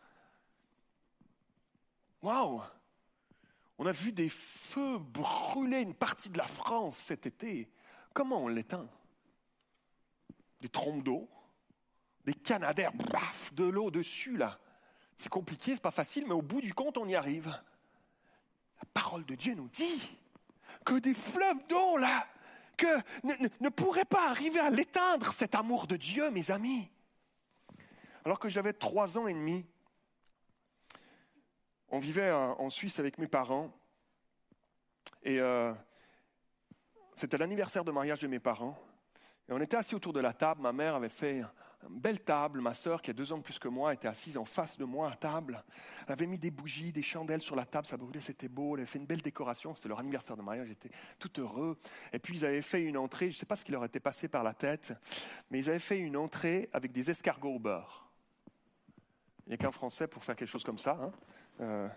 [2.22, 2.62] Waouh!
[3.78, 7.70] On a vu des feux brûler une partie de la France cet été.
[8.14, 8.88] Comment on l'éteint?
[10.62, 11.30] Des trompes d'eau,
[12.24, 14.58] des canadaires, baf, de l'eau dessus là.
[15.22, 17.46] C'est compliqué, c'est pas facile, mais au bout du compte, on y arrive.
[17.46, 20.18] La parole de Dieu nous dit
[20.84, 22.26] que des fleuves d'eau, là,
[22.76, 22.88] que
[23.60, 26.90] ne, pourraient pas arriver à l'éteindre, cet amour de Dieu, mes amis.
[28.26, 29.64] Alors que j'avais trois ans et demi,
[31.90, 33.72] on vivait en Suisse avec mes parents,
[35.22, 35.72] et euh,
[37.14, 38.76] c'était l'anniversaire de mariage de mes parents,
[39.48, 41.44] et on était assis autour de la table, ma mère avait fait
[41.90, 42.62] une belle table.
[42.62, 44.86] Ma sœur, qui a deux ans de plus que moi, était assise en face de
[44.86, 45.64] moi à table.
[46.08, 48.76] Elle avait mis des bougies, des chandelles sur la table, ça brûlait, c'était beau.
[48.76, 51.78] Elle avait fait une belle décoration, c'était leur anniversaire de mariage, j'étais tout heureux.
[52.14, 54.00] Et puis ils avaient fait une entrée, je ne sais pas ce qui leur était
[54.00, 54.94] passé par la tête,
[55.50, 58.10] mais ils avaient fait une entrée avec des escargots au beurre.
[59.46, 60.98] Il n'y a qu'un Français pour faire quelque chose comme ça.
[61.02, 61.12] Hein.
[61.62, 61.88] Euh,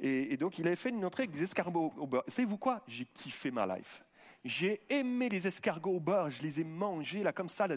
[0.00, 2.24] et, donc il avait fait une entrée avec des escargots au beurre.
[2.26, 2.82] Savez-vous quoi?
[2.88, 4.02] J'ai kiffé ma life.
[4.44, 7.68] J'ai aimé les escargots au beurre, je les ai mangés là comme ça.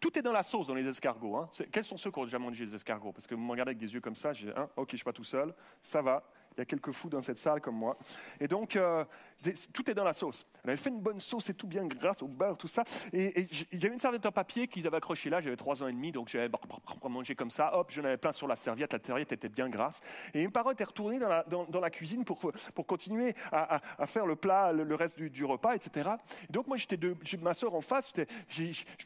[0.00, 1.36] tout est dans la sauce dans les escargots.
[1.36, 1.48] Hein.
[1.70, 3.12] Quels sont ceux qui ont déjà mangé les escargots?
[3.12, 4.96] Parce que vous me regardez avec des yeux comme ça, dis, hein, ok, je ne
[4.98, 6.22] suis pas tout seul, ça va,
[6.56, 7.98] il y a quelques fous dans cette salle comme moi.
[8.40, 9.08] Et donc, euh, des-
[9.72, 10.46] tout est dans la sauce.
[10.64, 12.84] Elle avait fait une bonne sauce et tout bien grâce au beurre, tout ça.
[13.12, 15.40] Et, et j- il y avait une serviette en papier qu'ils avaient accrochée là.
[15.40, 16.50] J'avais trois ans et demi, donc j'avais
[17.08, 17.76] mangé comme ça.
[17.76, 18.92] Hop, j'en avais plein sur la serviette.
[18.92, 20.00] La serviette était bien grasse.
[20.34, 22.38] Et mes parents étaient retournés dans la, cuisine pour,
[22.74, 26.10] pour continuer à, faire le plat, le, reste du, repas, etc.
[26.48, 28.12] Et donc, moi, j'étais de, ma soeur en face.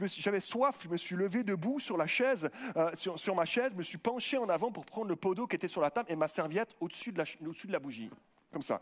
[0.01, 0.81] J'avais soif.
[0.85, 3.71] Je me suis levé debout sur la chaise, euh, sur, ma chaise.
[3.73, 5.91] Je me suis penché en avant pour prendre le pot d'eau qui était sur la
[5.91, 8.11] table et ma serviette au-dessus de au-dessus de la bougie.
[8.53, 8.81] Comme ça.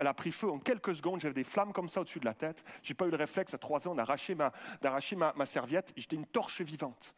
[0.00, 1.20] Elle a pris feu en quelques secondes.
[1.20, 2.64] J'avais des flammes comme ça au-dessus de la tête.
[2.82, 5.92] J'ai pas eu le réflexe à trois ans d'arracher ma, d'arracher ma, serviette.
[5.96, 7.14] J'étais une torche vivante.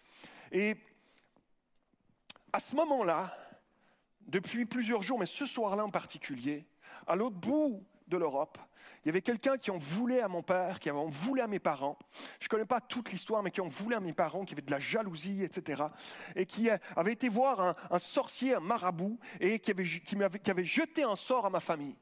[0.52, 0.76] Et
[2.52, 3.36] à ce moment-là,
[4.26, 6.66] depuis plusieurs jours, mais ce soir-là en particulier,
[7.06, 8.59] à l'autre bout de l'Europe,
[9.05, 11.59] il y avait quelqu'un qui en voulait à mon père, qui en voulait à mes
[11.59, 11.98] parents.
[12.40, 14.62] Je ne connais pas toute l'histoire, mais qui en voulait à mes parents, qui avait
[14.62, 15.84] de la jalousie, etc.
[16.36, 21.16] Et qui euh, avait été voir un, sorcier, un marabout, et qui avait jeté un
[21.16, 21.96] sort à ma famille.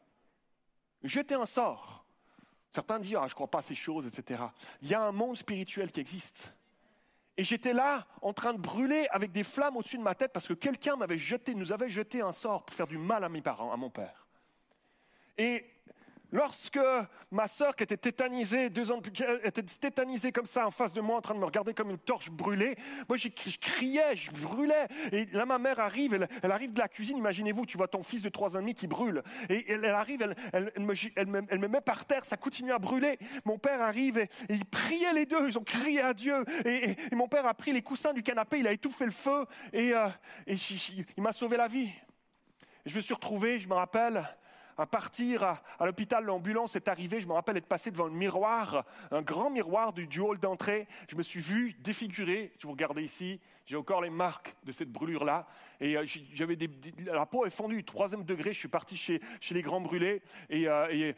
[1.02, 2.04] Jeté un sort.
[2.74, 4.42] Certains disent, ah, je ne crois pas à ces choses, etc.
[4.80, 6.52] Il y a un monde spirituel qui existe.
[7.36, 10.46] Et j'étais là, en train de brûler avec des flammes au-dessus de ma tête parce
[10.46, 13.40] que quelqu'un m'avait jeté, nous avait jeté un sort pour faire du mal à mes
[13.40, 14.26] parents, à mon père.
[15.38, 15.64] Et
[16.32, 16.80] lorsque
[17.30, 20.70] ma sœur, qui était tétanisée, deux ans de plus, qui était tétanisée comme ça en
[20.70, 22.76] face de moi, en train de me regarder comme une torche brûlée,
[23.08, 24.88] moi je criais, je brûlais.
[25.12, 28.22] Et là, ma mère arrive, elle, arrive de la cuisine, imaginez-vous, tu vois ton fils
[28.22, 29.22] de trois ans et demi qui brûle.
[29.48, 30.22] Et elle, arrive,
[30.52, 33.18] elle, me, met par terre, ça continue à brûler.
[33.44, 36.44] Mon père arrive et, ils priaient les deux, ils ont crié à Dieu.
[36.64, 39.92] Et, mon père a pris les coussins du canapé, il a étouffé le feu et,
[39.92, 40.08] euh,
[40.46, 41.90] il m'a sauvé la vie.
[42.84, 44.24] Je me suis retrouvé, je me rappelle,
[44.78, 48.84] à partir à, l'hôpital, l'ambulance est arrivée, je me rappelle être passé devant le miroir,
[49.10, 50.86] un grand miroir du, hall d'entrée.
[51.08, 52.52] Je me suis vu défiguré.
[52.58, 55.46] Si vous regardez ici, j'ai encore les marques de cette brûlure-là.
[55.80, 56.04] Et euh,
[56.34, 56.56] j'avais
[57.04, 58.52] la peau est fondue, troisième degré.
[58.52, 59.20] Je suis parti chez,
[59.50, 60.22] les grands brûlés.
[60.48, 61.12] Et, euh,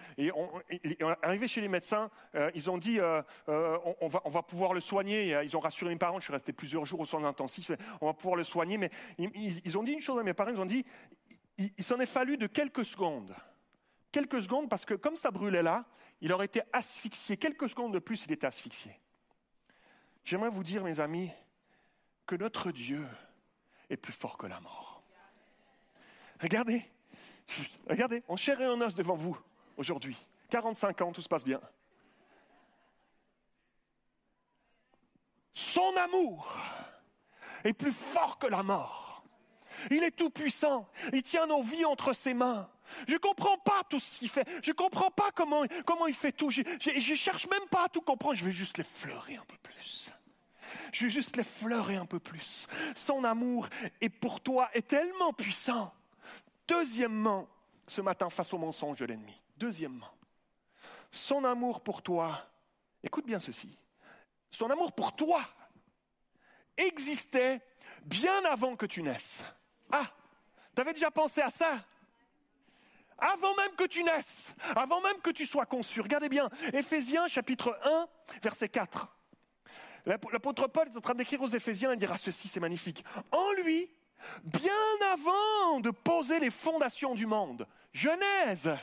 [1.23, 2.99] arrivé chez les médecins, euh, ils ont dit
[3.47, 5.39] on, va, pouvoir le soigner.
[5.45, 6.19] Ils ont rassuré mes parents.
[6.19, 7.71] Je suis resté plusieurs jours aux soins intensifs.
[8.01, 8.79] On va pouvoir le soigner.
[8.79, 10.51] Mais ils ont dit une chose à mes parents.
[10.51, 10.85] Ils ont dit
[11.59, 13.35] il, s'en est fallu de quelques secondes.
[14.13, 15.85] Quelques secondes, parce que comme ça brûlait là,
[16.21, 17.37] il aurait été asphyxié.
[17.37, 18.99] Quelques secondes de plus, il était asphyxié.
[20.25, 21.31] J'aimerais vous dire, mes amis,
[22.27, 23.07] que notre Dieu
[23.91, 25.03] est plus fort que la mort.
[26.41, 26.83] Regardez,
[27.89, 29.39] regardez, en chair et en os devant vous
[29.77, 30.17] aujourd'hui.
[30.51, 31.61] 45 ans, tout se passe bien.
[35.53, 36.59] Son amour
[37.63, 39.14] est plus fort que la mort.
[39.91, 40.89] Il est tout puissant.
[41.13, 42.69] Il tient nos vies entre ses mains.
[43.09, 44.47] Je ne comprends pas tout ce qu'il fait.
[44.63, 45.65] Je ne comprends pas comment,
[46.07, 46.51] il fait tout.
[46.51, 48.35] Je ne cherche même pas à tout comprendre.
[48.35, 50.11] Je vais juste l'effleurer un peu plus.
[50.93, 52.67] Je vais juste l'effleurer un peu plus.
[52.95, 53.69] Son amour
[54.01, 55.93] est pour toi est tellement puissant.
[56.69, 57.49] Deuxièmement,
[57.87, 59.41] ce matin face au mensonge de l'ennemi.
[59.57, 60.11] Deuxièmement,
[61.11, 62.47] son amour pour toi,
[63.03, 63.79] écoute bien ceci,
[64.51, 65.43] son amour pour toi
[66.77, 67.61] existait
[68.05, 69.45] bien avant que tu naisses.
[69.91, 70.11] Ah,
[70.75, 71.79] tu avais déjà pensé à ça?
[73.19, 76.01] Avant même que tu naisses, avant même que tu sois conçu.
[76.01, 78.09] Regardez bien, Éphésiens chapitre 1,
[78.43, 79.09] verset 4.
[80.07, 83.05] L'apôtre Paul est en train d'écrire aux Éphésiens, il dira ceci, c'est magnifique.
[83.31, 83.91] En lui,
[84.43, 84.73] bien
[85.13, 88.77] avant de poser les fondations du monde, Genèse,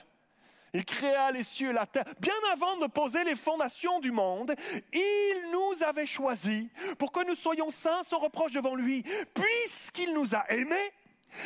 [0.74, 2.06] il créa les cieux et la terre.
[2.20, 4.56] Bien avant de poser les fondations du monde,
[4.94, 6.66] il nous avait choisis
[6.98, 9.04] pour que nous soyons saints sans reproche devant lui,
[9.34, 10.92] puisqu'il nous a aimés.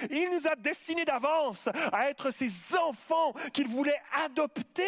[0.10, 4.84] Il nous a destinés d'avance à être ses enfants qu'il voulait adopter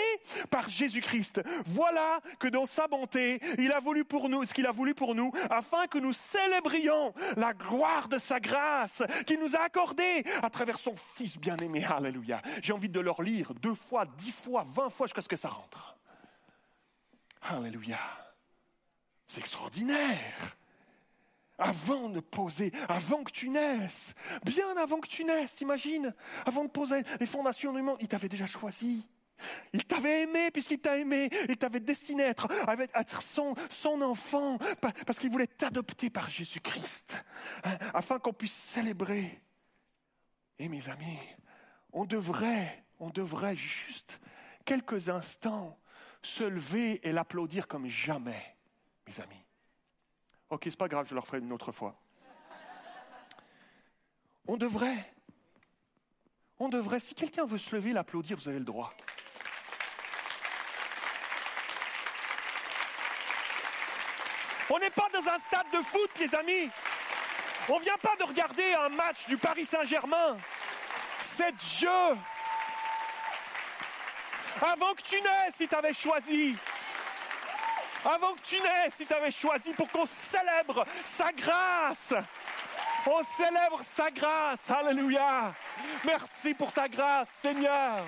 [0.49, 1.41] par Jésus-Christ.
[1.65, 5.15] Voilà que dans sa bonté, il a voulu pour nous ce qu'il a voulu pour
[5.15, 10.49] nous, afin que nous célébrions la gloire de sa grâce qu'il nous a accordée à
[10.49, 11.86] travers son Fils bien-aimé.
[11.86, 12.41] Alléluia.
[12.61, 15.49] J'ai envie de leur lire deux fois, dix fois, vingt fois jusqu'à ce que ça
[15.49, 15.95] rentre.
[17.41, 17.99] Alléluia.
[19.28, 20.56] C'est extraordinaire
[21.57, 24.13] avant de poser, avant que tu naisses,
[24.43, 26.13] bien avant que tu naisses, t'imagines,
[26.45, 29.05] avant de poser les fondations du monde, il t'avait déjà choisi.
[29.73, 31.29] Il t'avait aimé puisqu'il t'a aimé.
[31.47, 34.57] Il t'avait destiné à être, à être son, son, enfant
[35.05, 37.23] parce qu'il voulait t'adopter par Jésus-Christ
[37.63, 39.41] hein, afin qu'on puisse célébrer.
[40.59, 41.19] Et mes amis,
[41.93, 44.19] on devrait, on devrait juste
[44.65, 45.77] quelques instants
[46.21, 48.55] se lever et l'applaudir comme jamais,
[49.07, 49.47] mes amis.
[50.49, 51.95] Ok, c'est pas grave, je le referai une autre fois.
[54.48, 55.14] On devrait,
[56.57, 58.94] on devrait, si quelqu'un veut se lever, l'applaudir, vous avez le droit.
[64.69, 66.69] On n'est pas dans un stade de foot, les amis.
[67.69, 70.38] On vient pas de regarder un match du Paris Saint-Germain.
[71.19, 71.90] C'est Dieu.
[74.61, 76.56] Avant que tu naisses, il t'avait choisi.
[78.06, 82.14] Avant que tu naisses, il t'avait choisi pour qu'on célèbre sa grâce.
[83.06, 84.69] On célèbre sa grâce.
[84.69, 85.53] Alléluia.
[86.06, 88.03] Merci pour ta grâce, Seigneur.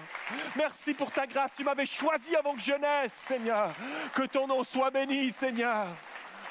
[0.56, 1.54] Merci pour ta grâce.
[1.56, 3.74] Tu m'avais choisi avant que je naisse, Seigneur.
[4.14, 5.88] Que ton nom soit béni, Seigneur.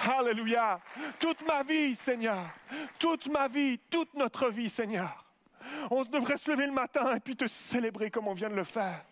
[0.00, 0.80] Alléluia.
[1.18, 2.44] Toute ma vie, Seigneur.
[2.98, 5.24] Toute ma vie, toute notre vie, Seigneur.
[5.90, 8.64] On devrait se lever le matin et puis te célébrer comme on vient de le
[8.64, 9.02] faire.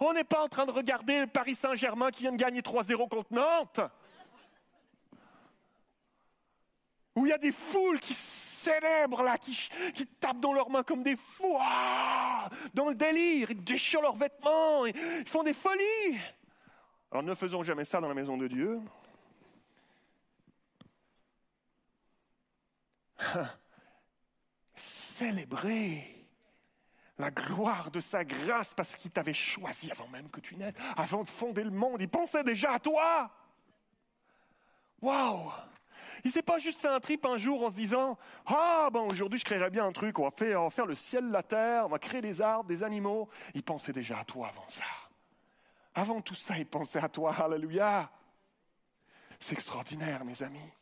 [0.00, 3.08] On n'est pas en train de regarder le Paris Saint-Germain qui vient de gagner 3-0
[3.08, 3.80] contre Nantes.
[7.14, 11.02] Où il y a des foules qui célèbrent là, qui, tapent dans leurs mains comme
[11.02, 16.18] des fous, ah, dans le délire, ils déchirent leurs vêtements, ils font des folies.
[17.10, 18.80] Alors ne faisons jamais ça dans la maison de Dieu.
[24.74, 26.15] Célébrer
[27.18, 31.22] la gloire de sa grâce parce qu'il t'avait choisi avant même que tu naisses, avant
[31.22, 32.00] de fonder le monde.
[32.00, 33.30] Il pensait déjà à toi.
[35.00, 35.50] Waouh!
[36.24, 39.38] Il s'est pas juste fait un trip un jour en se disant Ah, ben aujourd'hui
[39.38, 41.86] je créerai bien un truc, on va, faire, on va faire le ciel, la terre,
[41.86, 43.28] on va créer des arbres, des animaux.
[43.54, 44.84] Il pensait déjà à toi avant ça.
[45.94, 47.34] Avant tout ça, il pensait à toi.
[47.34, 48.10] Alléluia!
[49.38, 50.72] C'est extraordinaire, mes amis.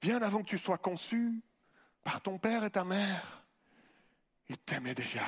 [0.00, 1.40] Bien avant que tu sois conçu
[2.04, 3.45] par ton père et ta mère,
[4.48, 5.22] il t'aimait déjà.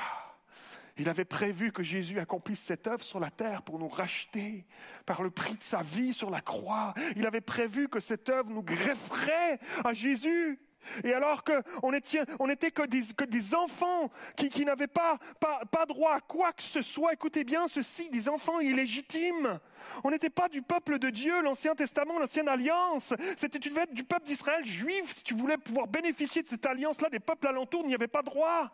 [0.99, 4.67] Il avait prévu que Jésus accomplisse cette œuvre sur la terre pour nous racheter
[5.07, 6.93] par le prix de sa vie sur la croix.
[7.17, 10.59] Il avait prévu que cette œuvre nous grefferait à Jésus.
[11.05, 16.15] Et alors qu'on était, on que, des, enfants qui, qui n'avaient pas, pas, pas droit
[16.15, 19.61] à quoi que ce soit, écoutez bien ceci, des enfants illégitimes.
[20.05, 23.15] On n'était pas du peuple de Dieu, l'Ancien Testament, l'Ancienne Alliance.
[23.37, 26.67] C'était tu devais être du peuple d'Israël juif si tu voulais pouvoir bénéficier de cette
[26.67, 27.09] alliance-là.
[27.09, 28.71] Des peuples alentours n'y avaient pas droit.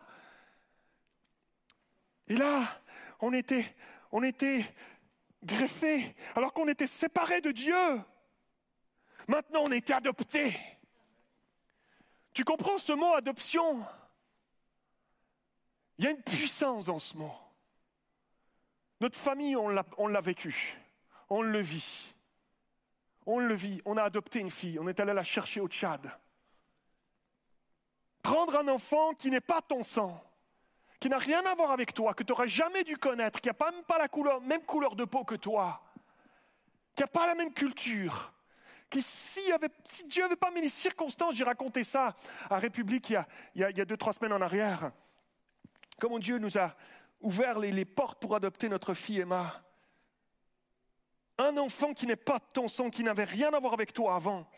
[2.29, 2.81] Et là,
[3.21, 3.75] on était,
[4.13, 4.65] on était
[5.43, 8.01] greffés, alors qu'on était séparés de Dieu.
[9.29, 10.57] Maintenant, on était adoptés.
[12.33, 13.85] Tu comprends ce mot adoption?
[15.99, 17.35] Il y a une puissance dans ce mot.
[19.01, 20.77] Notre famille, on l'a vécu,
[21.29, 22.15] on le vit.
[23.27, 26.13] On le vit, on a adopté une fille, on est allé la chercher au Tchad.
[28.21, 30.23] Prendre un enfant qui n'est pas ton sang,
[31.05, 33.71] qui n'a rien à voir avec toi, que tu n'auras jamais dû connaître, qui n'a
[33.71, 34.09] même pas la
[34.41, 35.83] même couleur de peau que toi,
[36.97, 38.33] qui n'a pas la même culture,
[38.89, 42.17] qui si, avait, si Dieu n'avait pas mis les circonstances, j'ai raconté ça
[42.49, 43.13] à République il
[43.57, 44.93] y, a, il, y deux, trois semaines en arrière,
[46.01, 46.75] comment Dieu nous a
[47.21, 49.63] ouvert les, les portes pour adopter notre fille Emma.
[51.37, 54.15] Un enfant qui n'est pas de ton sang, qui n'avait rien à voir avec toi
[54.15, 54.49] avant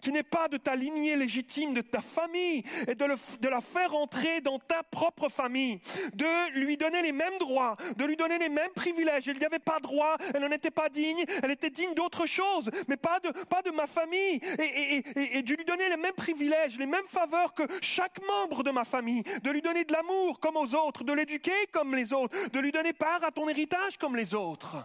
[0.00, 4.40] qui n'est pas de ta lignée légitime, de ta famille, et de, la faire entrer
[4.40, 5.80] dans ta propre famille,
[6.14, 9.28] de lui donner les mêmes droits, de lui donner les mêmes privilèges.
[9.28, 12.70] Elle n'y avait pas droit, elle n'en était pas digne, elle était digne d'autre chose,
[12.88, 17.54] mais pas de, ma famille, et, de lui donner les mêmes privilèges, les mêmes faveurs
[17.54, 21.12] que chaque membre de ma famille, de lui donner de l'amour comme aux autres, de
[21.12, 24.76] l'éduquer comme les autres, de lui donner part à ton héritage comme les autres.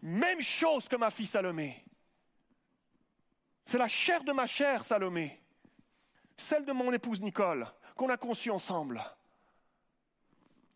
[0.00, 1.84] Même chose que ma fille Salomé.
[3.70, 5.38] C'est la chair de ma chair, Salomé,
[6.38, 7.66] celle de mon épouse Nicole,
[7.96, 8.98] qu'on a conçue ensemble.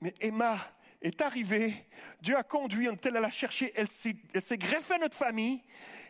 [0.02, 0.59] Mais Emma
[1.01, 1.86] est arrivée,
[2.20, 5.62] Dieu a conduit, à la chercher, elle s'est greffée à notre famille,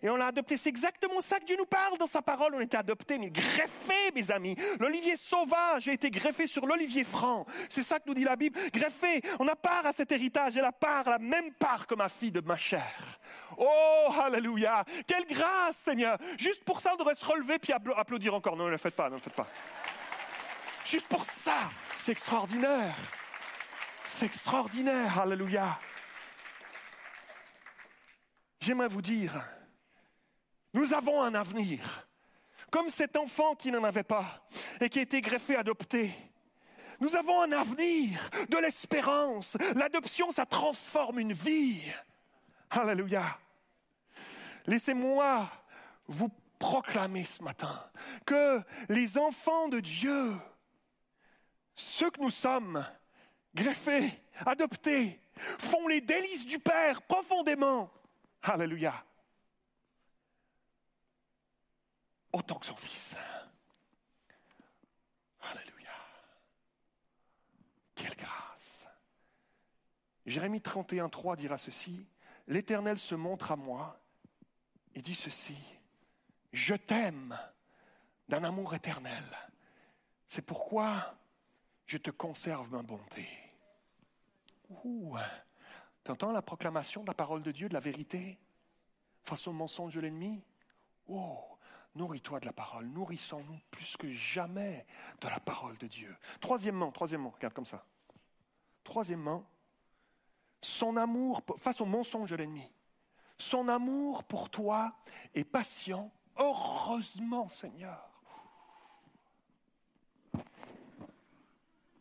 [0.02, 0.56] et on l'a adopté.
[0.56, 2.54] C'est exactement ça que Dieu nous parle dans sa parole.
[2.54, 4.56] On était adopté, mais greffé, mes amis.
[4.80, 7.46] L'olivier sauvage a été greffé sur l'olivier franc.
[7.68, 8.58] C'est ça que nous dit la Bible.
[8.72, 10.56] Greffé, on a part à cet héritage.
[10.56, 13.18] Elle a part, la même part que ma fille de ma chair.
[13.56, 14.84] Oh, alléluia.
[15.06, 16.18] Quelle grâce, Seigneur.
[16.36, 18.56] Juste pour ça, on devrait se relever puis applaudir encore.
[18.56, 19.46] Non, ne le faites pas, ne le faites pas.
[20.84, 22.94] Juste pour ça, c'est extraordinaire.
[24.04, 25.78] C'est extraordinaire, alléluia.
[28.60, 29.40] J'aimerais vous dire,
[30.72, 32.06] nous avons un avenir.
[32.70, 34.46] Comme cet enfant qui n'en avait pas
[34.80, 36.14] et qui a été greffé, adopté.
[37.00, 39.58] Nous avons un avenir, de l'espérance.
[39.74, 41.82] L'adoption, ça transforme une vie.
[42.70, 43.38] Alléluia.
[44.66, 45.50] Laissez-moi
[46.06, 47.84] vous proclamer ce matin
[48.24, 50.32] que les enfants de Dieu,
[51.74, 52.86] ceux que nous sommes,
[53.54, 54.12] greffés,
[54.46, 55.20] adoptés,
[55.58, 57.90] font les délices du Père profondément.
[58.42, 58.94] Alléluia.
[62.32, 63.16] Autant que son Fils.
[65.40, 65.90] Alléluia.
[67.94, 68.86] Quelle grâce.
[70.26, 72.06] Jérémie 31, 3 dira ceci,
[72.48, 74.00] L'Éternel se montre à moi
[74.94, 75.56] et dit ceci,
[76.52, 77.38] Je t'aime
[78.28, 79.24] d'un amour éternel.
[80.26, 81.14] C'est pourquoi
[81.86, 83.28] je te conserve ma bonté.
[84.84, 85.16] Ouh,
[86.04, 88.38] t'entends la proclamation de la parole de Dieu, de la vérité,
[89.22, 90.42] face au mensonge de l'ennemi?
[91.08, 91.51] Oh,
[91.94, 94.86] nourris-toi de la parole, nourrissons-nous plus que jamais
[95.20, 96.16] de la parole de Dieu.
[96.40, 97.84] Troisièmement, troisièmement, regarde comme ça.
[98.84, 99.44] Troisièmement,
[100.60, 102.70] son amour face au mensonge de l'ennemi.
[103.38, 104.94] Son amour pour toi
[105.34, 106.12] est patient.
[106.36, 108.08] Heureusement, Seigneur.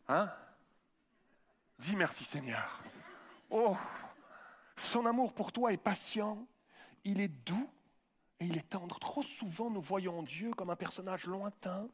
[0.08, 0.30] Hein?
[1.78, 2.80] Dis merci, Seigneur.
[3.50, 3.76] Oh,
[4.76, 6.46] son amour pour toi est patient.
[7.04, 7.68] Il est doux
[8.44, 8.98] il est tendre.
[8.98, 11.88] Trop souvent, nous voyons Dieu comme un personnage lointain,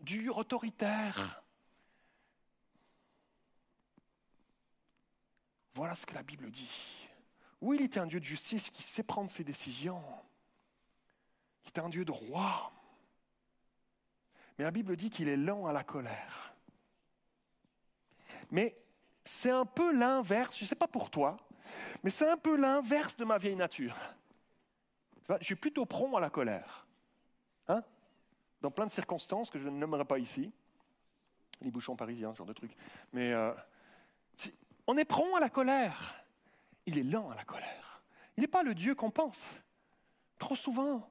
[0.00, 1.42] dur, autoritaire.
[5.74, 7.08] Voilà ce que la Bible dit.
[7.60, 10.02] Oui, il était un Dieu de justice qui sait prendre ses décisions.
[11.64, 12.72] Il est un Dieu de roi.
[14.56, 16.54] Mais la Bible dit qu'il est lent à la colère.
[18.50, 18.76] Mais
[19.24, 21.36] c'est un peu l'inverse, je ne sais pas pour toi,
[22.02, 23.96] mais c'est un peu l'inverse de ma vieille nature.
[25.28, 26.86] Je suis plutôt prompt à la colère.
[27.68, 27.82] Hein
[28.62, 30.50] Dans plein de circonstances que je ne nommerai pas ici.
[31.60, 32.74] Les bouchons parisiens, ce genre de truc.
[33.12, 33.52] Mais euh,
[34.86, 36.14] on est prompt à la colère.
[36.86, 38.02] Il est lent à la colère.
[38.36, 39.50] Il n'est pas le Dieu qu'on pense.
[40.38, 41.10] Trop souvent.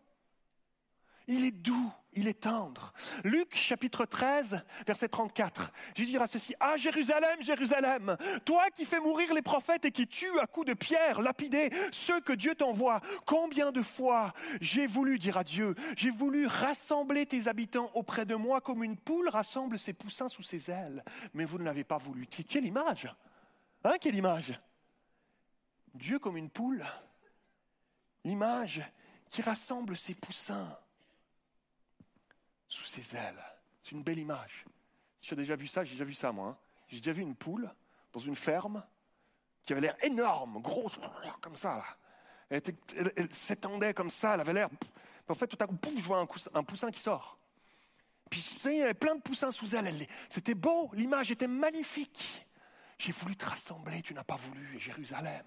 [1.29, 2.93] Il est doux, il est tendre.
[3.25, 5.71] Luc chapitre 13, verset 34.
[5.97, 10.39] Je dira ceci, Ah Jérusalem, Jérusalem, toi qui fais mourir les prophètes et qui tues
[10.39, 15.37] à coups de pierre, lapidés, ceux que Dieu t'envoie, combien de fois j'ai voulu, dire
[15.37, 19.93] à Dieu, j'ai voulu rassembler tes habitants auprès de moi comme une poule rassemble ses
[19.93, 22.25] poussins sous ses ailes, mais vous ne l'avez pas voulu.
[22.27, 23.09] Quelle image
[23.83, 24.59] Hein, quelle image
[25.93, 26.85] Dieu comme une poule,
[28.23, 28.81] l'image
[29.29, 30.77] qui rassemble ses poussins
[32.67, 33.43] sous ses ailes.
[33.81, 34.65] C'est une belle image.
[35.19, 36.49] Si tu as déjà vu ça, j'ai déjà vu ça moi.
[36.49, 36.57] Hein.
[36.87, 37.69] J'ai déjà vu une poule
[38.13, 38.83] dans une ferme
[39.65, 40.97] qui avait l'air énorme, grosse,
[41.41, 41.83] comme ça.
[42.49, 42.61] Elle,
[43.31, 44.69] s'étendait comme ça, elle avait l'air.
[45.27, 47.37] En fait, tout à coup, pouf, je vois un, poussin qui sort.
[48.29, 50.07] Puis, tu sais, il y avait plein de poussins sous elle.
[50.29, 52.47] C'était beau, l'image était magnifique.
[52.97, 55.45] J'ai voulu te rassembler, tu n'as pas voulu, Jérusalem.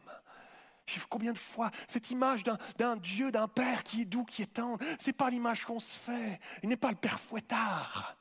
[1.09, 2.45] Combien de fois cette image
[2.79, 5.99] d'un Dieu, d'un Père qui est doux, qui est tendre, c'est pas l'image qu'on se
[5.99, 6.41] fait.
[6.63, 8.17] Il n'est pas le Père fouettard.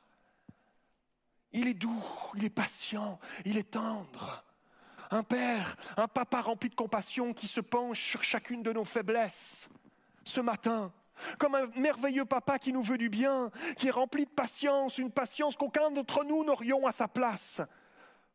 [1.52, 2.04] Il est doux,
[2.36, 4.44] il est patient, il est tendre.
[5.10, 9.68] Un Père, un Papa rempli de compassion qui se penche sur chacune de nos faiblesses.
[10.22, 10.92] Ce matin,
[11.38, 15.10] comme un merveilleux Papa qui nous veut du bien, qui est rempli de patience, une
[15.10, 17.60] patience qu'aucun d'entre nous n'aurions à sa place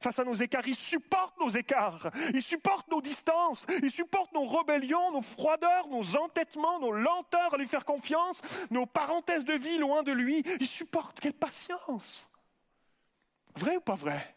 [0.06, 0.68] face à nos écarts.
[0.68, 2.12] Il supporte nos écarts.
[2.32, 3.66] Il supporte nos distances.
[3.82, 8.86] Il supporte nos rébellions, nos froideurs, nos entêtements, nos lenteurs à lui faire confiance, nos
[8.86, 10.44] parenthèses de vie loin de lui.
[10.60, 11.20] Il supporte.
[11.20, 12.30] Quelle patience.
[13.56, 14.35] Vrai ou pas vrai?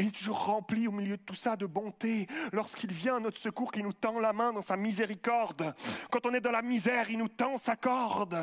[0.00, 3.38] Il est toujours rempli au milieu de tout ça de bonté lorsqu'il vient à notre
[3.38, 5.74] secours, qu'il nous tend la main dans sa miséricorde.
[6.10, 8.42] Quand on est dans la misère, il nous tend sa corde.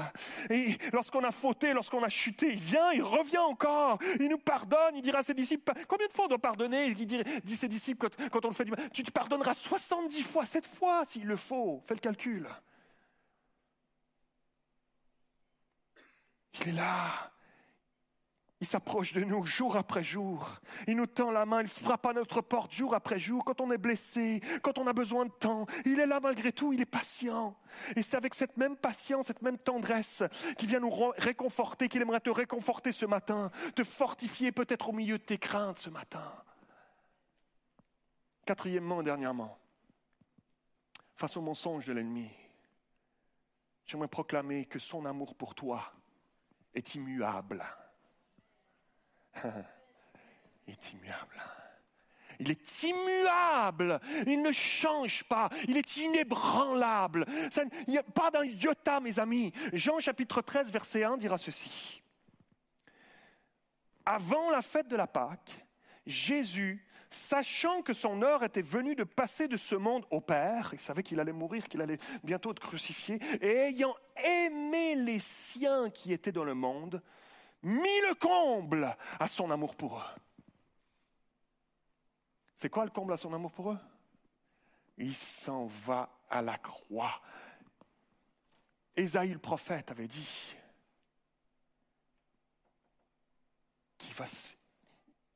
[0.50, 3.98] Et lorsqu'on a fauté, lorsqu'on a chuté, il vient, il revient encore.
[4.20, 6.86] Il nous pardonne, il dira à ses disciples, combien de fois on doit pardonner?
[6.88, 10.66] Il dit, dit ses disciples quand, on le fait tu te pardonneras 70 fois, 7
[10.66, 11.82] fois s'il le faut.
[11.88, 12.48] Fais le calcul.
[16.62, 17.32] Il est là,
[18.60, 20.60] il s'approche de nous jour après jour.
[20.88, 23.46] Il nous tend la main, il frappe à notre porte jour après jour.
[23.46, 26.74] Quand on est blessé, quand on a besoin de temps, il est là malgré tout,
[26.74, 27.56] il est patient.
[27.96, 30.24] Et c'est avec cette même patience, cette même tendresse
[30.58, 35.20] qu'il vient nous réconforter, qu'il aimerait te réconforter ce matin, te fortifier peut-être au milieu
[35.20, 36.34] de tes craintes ce matin.
[38.44, 39.60] Quatrièmement et dernièrement,
[41.16, 42.30] face au mensonge de l'ennemi,
[43.86, 45.94] j'aimerais proclamer que son amour pour toi
[46.74, 47.64] est immuable.
[50.68, 51.42] Il est immuable.
[52.40, 54.00] Il est immuable.
[54.28, 55.50] Il ne change pas.
[55.68, 57.26] Il est inébranlable.
[57.88, 59.52] il n'y a pas d'un iota, mes amis.
[59.74, 62.02] Jean chapitre 13, verset 1 dira ceci.
[64.06, 65.66] Avant la fête de la Pâque,
[66.06, 70.80] Jésus, sachant que son heure était venue de passer de ce monde au Père, il
[70.80, 76.14] savait qu'il allait mourir, qu'il allait bientôt être crucifié, et ayant aimé les siens qui
[76.14, 77.02] étaient dans le monde,
[77.64, 80.16] mis le comble à son amour pour eux.
[82.56, 83.80] C'est quoi le comble à son amour pour eux?
[84.98, 87.22] Il s'en va à la croix.
[88.96, 90.56] Ésaïe le prophète avait dit
[94.00, 94.26] qu'il va,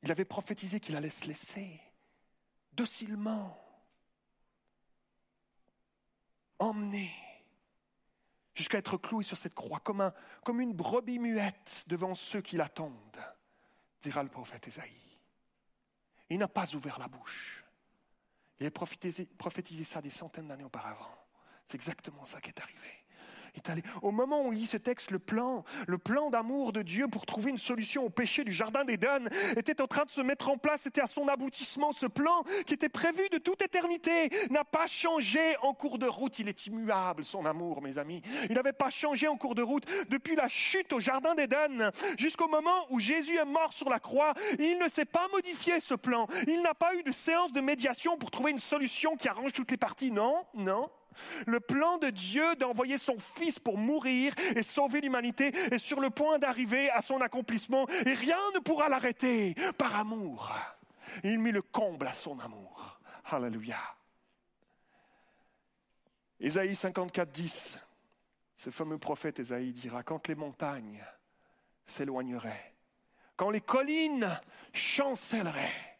[0.02, 1.80] il avait prophétisé qu'il allait se laisser
[2.72, 3.56] docilement
[6.58, 7.12] emmener
[8.54, 10.12] jusqu'à être cloué sur cette croix, comme, un,
[10.44, 12.92] comme une brebis muette devant ceux qui l'attendent,
[14.02, 15.18] dira le prophète Ésaïe.
[16.30, 17.64] Il n'a pas ouvert la bouche.
[18.58, 21.10] Il a prophétisé ça des centaines d'années auparavant.
[21.66, 23.01] C'est exactement ça qui est arrivé
[24.00, 27.26] Au moment où on lit ce texte, le plan, le plan d'amour de Dieu pour
[27.26, 30.56] trouver une solution au péché du jardin d'Éden était en train de se mettre en
[30.56, 31.92] place, c'était à son aboutissement.
[31.92, 36.38] Ce plan qui était prévu de toute éternité n'a pas changé en cours de route.
[36.38, 38.22] Il est immuable, son amour, mes amis.
[38.48, 42.48] Il n'avait pas changé en cours de route depuis la chute au jardin d'Éden jusqu'au
[42.48, 44.34] moment où Jésus est mort sur la croix.
[44.58, 46.26] Il ne s'est pas modifié ce plan.
[46.46, 49.70] Il n'a pas eu de séance de médiation pour trouver une solution qui arrange toutes
[49.70, 50.10] les parties.
[50.10, 50.90] Non, non.
[51.46, 56.10] Le plan de Dieu d'envoyer son Fils pour mourir et sauver l'humanité est sur le
[56.10, 60.52] point d'arriver à son accomplissement et rien ne pourra l'arrêter par amour.
[61.24, 63.00] Il mit le comble à son amour.
[63.24, 63.78] Alléluia.
[66.40, 67.78] Ésaïe 54, 10,
[68.56, 71.04] ce fameux prophète Ésaïe dira, quand les montagnes
[71.86, 72.74] s'éloigneraient,
[73.36, 74.40] quand les collines
[74.72, 75.98] chancelleraient,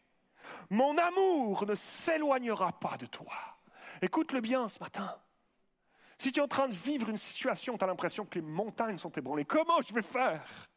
[0.70, 3.51] mon amour ne s'éloignera pas de toi
[4.02, 5.16] Écoute-le bien ce matin.
[6.18, 8.98] Si tu es en train de vivre une situation, tu as l'impression que les montagnes
[8.98, 10.68] sont ébranlées, comment je vais faire?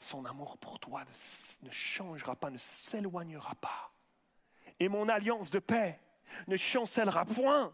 [0.00, 1.04] Son amour pour toi
[1.62, 3.92] ne changera pas, ne s'éloignera pas.
[4.78, 6.00] Et mon alliance de paix
[6.46, 7.72] ne chancellera point,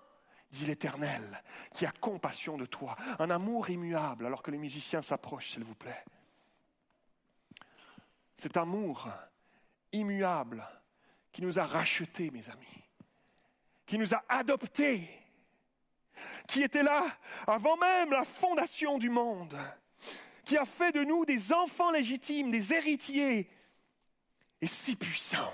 [0.50, 1.42] dit l'Éternel,
[1.74, 2.96] qui a compassion de toi.
[3.18, 6.04] Un amour immuable, alors que les musiciens s'approchent, s'il vous plaît.
[8.36, 9.08] Cet amour
[9.92, 10.66] immuable
[11.32, 12.83] qui nous a rachetés, mes amis
[13.86, 15.08] qui nous a adoptés,
[16.46, 17.04] qui était là
[17.46, 19.58] avant même la fondation du monde,
[20.44, 23.48] qui a fait de nous des enfants légitimes, des héritiers,
[24.60, 25.52] et si puissant,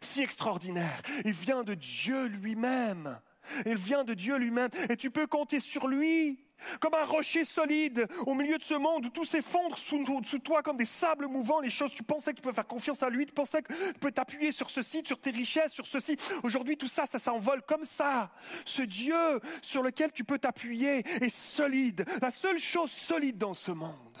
[0.00, 1.00] si extraordinaire.
[1.24, 3.18] Il vient de Dieu lui-même.
[3.64, 4.70] Il vient de Dieu lui-même.
[4.90, 6.45] Et tu peux compter sur lui
[6.80, 10.04] comme un rocher solide au milieu de ce monde où tout s'effondre sous,
[10.42, 13.10] toi comme des sables mouvants, les choses, tu pensais que tu peux faire confiance à
[13.10, 16.16] lui, tu pensais que tu peux t'appuyer sur ceci, sur tes richesses, sur ceci.
[16.42, 18.32] Aujourd'hui, tout ça, ça s'envole comme ça.
[18.64, 23.72] Ce Dieu sur lequel tu peux t'appuyer est solide, la seule chose solide dans ce
[23.72, 24.18] monde.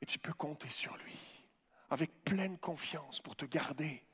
[0.00, 1.18] Et tu peux compter sur lui
[1.90, 4.04] avec pleine confiance pour te garder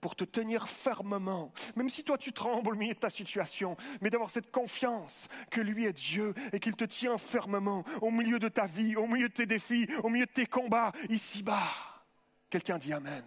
[0.00, 4.10] pour te tenir fermement, même si toi tu trembles au milieu de ta situation, mais
[4.10, 8.48] d'avoir cette confiance que lui est Dieu et qu'il te tient fermement au milieu de
[8.48, 11.68] ta vie, au milieu de tes défis, au milieu de tes combats, ici-bas.
[12.50, 13.24] Quelqu'un dit Amen.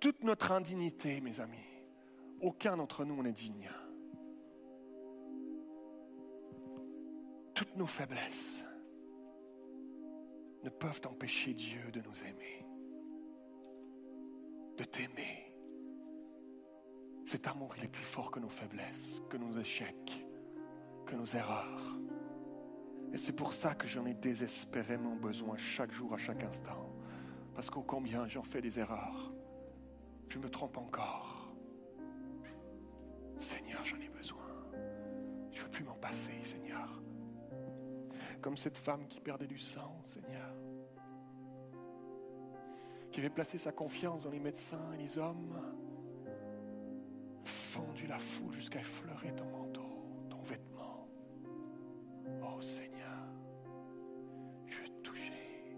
[0.00, 1.56] Toute notre indignité, mes amis,
[2.40, 3.70] aucun d'entre nous n'est digne.
[7.54, 8.64] Toutes nos faiblesses
[10.62, 12.63] ne peuvent empêcher Dieu de nous aimer
[14.76, 15.52] de t'aimer.
[17.24, 20.24] Cet amour, il est plus fort que nos faiblesses, que nos échecs,
[21.06, 21.98] que nos erreurs.
[23.12, 26.94] Et c'est pour ça que j'en ai désespérément besoin chaque jour, à chaque instant.
[27.54, 29.32] Parce qu'au combien j'en fais des erreurs,
[30.28, 31.54] je me trompe encore.
[33.38, 34.42] Seigneur, j'en ai besoin.
[35.52, 37.00] Je ne veux plus m'en passer, Seigneur.
[38.42, 40.54] Comme cette femme qui perdait du sang, Seigneur
[43.14, 45.54] qui avait placé sa confiance dans les médecins et les hommes,
[47.44, 51.06] fendu la foule jusqu'à effleurer ton manteau, ton vêtement.
[52.42, 53.28] Oh Seigneur,
[54.66, 55.76] je veux toucher.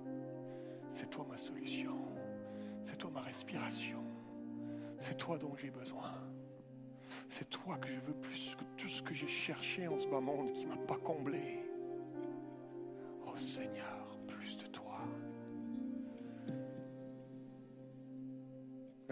[0.94, 1.98] C'est toi ma solution.
[2.84, 4.02] C'est toi ma respiration.
[4.98, 6.14] C'est toi dont j'ai besoin.
[7.28, 10.20] C'est toi que je veux plus que tout ce que j'ai cherché en ce bas
[10.20, 11.68] monde qui ne m'a pas comblé.
[13.26, 13.95] Oh Seigneur.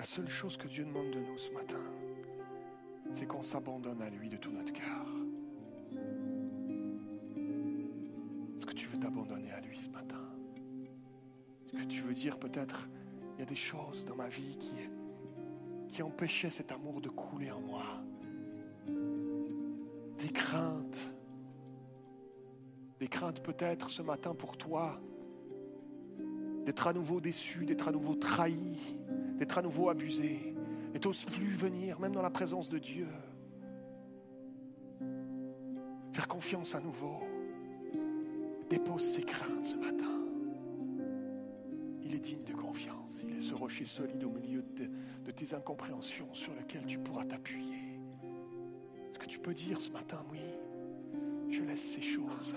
[0.04, 1.80] La seule chose que Dieu demande de nous ce matin,
[3.10, 5.06] c'est qu'on s'abandonne à lui de tout notre cœur.
[8.54, 10.20] Est-ce que tu veux t'abandonner à lui ce matin?
[11.64, 12.86] Est-ce que tu veux dire peut-être,
[13.32, 14.74] il y a des choses dans ma vie qui,
[15.88, 17.86] qui empêchaient cet amour de couler en moi?
[20.18, 21.14] Des craintes.
[23.00, 25.00] Des craintes peut-être ce matin pour toi
[26.64, 28.78] d'être à nouveau déçu, d'être à nouveau trahi,
[29.36, 30.54] d'être à nouveau abusé,
[30.94, 33.08] et t'oses plus venir, même dans la présence de Dieu.
[36.12, 37.20] Faire confiance à nouveau.
[38.70, 40.20] Dépose ses craintes ce matin.
[42.02, 43.22] Il est digne de confiance.
[43.26, 47.98] Il est ce rocher solide au milieu de, tes incompréhensions sur lequel tu pourras t'appuyer.
[49.10, 50.38] Est-ce que tu peux dire ce matin, oui,
[51.50, 52.54] je laisse ces choses,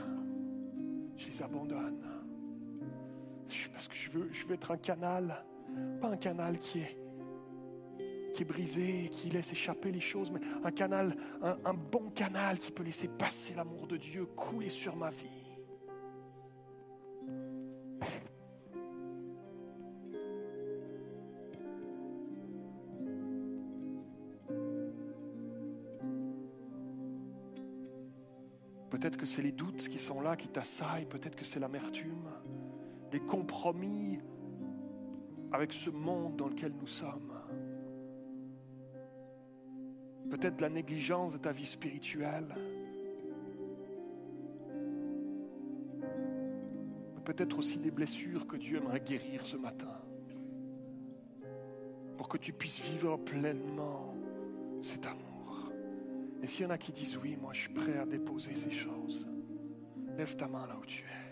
[1.16, 2.04] je les abandonne,
[3.72, 5.44] parce que je veux être un canal
[6.02, 6.98] pas un canal qui est,
[8.46, 12.84] brisé, qui laisse échapper les choses, mais un canal, un, un bon canal qui peut
[12.84, 15.48] laisser passer l'amour de Dieu couler sur ma vie.
[28.90, 32.30] Peut-être que c'est les doutes qui sont là, qui t'assaillent, peut-être que c'est l'amertume,
[33.12, 34.20] les compromis
[35.52, 37.34] avec ce monde dans lequel nous sommes.
[40.30, 42.54] Peut-être la négligence de ta vie spirituelle.
[47.24, 50.02] Peut-être aussi des blessures que Dieu aimerait guérir ce matin.
[52.18, 54.16] Pour que tu puisses vivre pleinement
[54.82, 55.72] cet amour.
[56.42, 58.72] Et s'il y en a qui disent oui, moi je suis prêt à déposer ces
[58.72, 59.28] choses,
[60.18, 61.28] lève ta main là où tu es.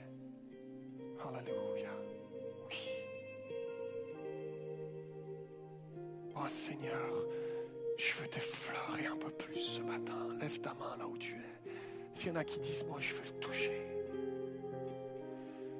[1.25, 1.74] Alléluia.
[6.35, 7.25] Oh Seigneur,
[7.97, 10.27] je veux t'effleurer un peu plus ce matin.
[10.39, 11.71] Lève ta main là où tu es.
[12.13, 13.81] S'il y en a qui disent moi je veux le toucher,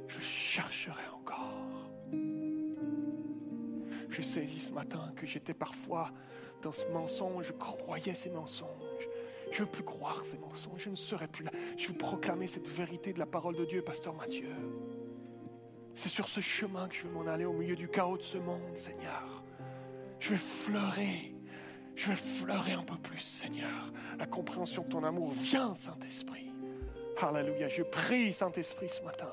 [0.07, 1.89] je chercherai encore.
[4.09, 6.11] Je saisis ce matin que j'étais parfois
[6.61, 9.09] dans ce mensonge, je croyais ces mensonges.
[9.51, 11.51] Je ne veux plus croire ces mensonges, je ne serai plus là.
[11.77, 14.49] Je veux proclamer cette vérité de la parole de Dieu, Pasteur Mathieu.
[15.93, 18.37] C'est sur ce chemin que je veux m'en aller au milieu du chaos de ce
[18.37, 19.44] monde, Seigneur.
[20.19, 21.35] Je vais fleurer,
[21.95, 23.91] je vais fleurer un peu plus, Seigneur.
[24.17, 25.33] La compréhension de ton amour.
[25.33, 26.51] Viens, Saint-Esprit.
[27.21, 27.67] Alléluia.
[27.67, 29.31] Je prie, Saint-Esprit, ce matin.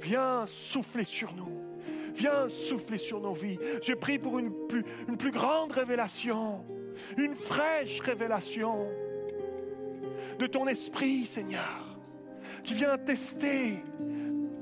[0.00, 1.74] Viens souffler sur nous.
[2.14, 3.58] Viens souffler sur nos vies.
[3.82, 6.64] Je prie pour une plus, grande révélation,
[7.16, 8.88] une fraîche révélation
[10.38, 11.98] de ton esprit, Seigneur,
[12.62, 13.82] qui vient tester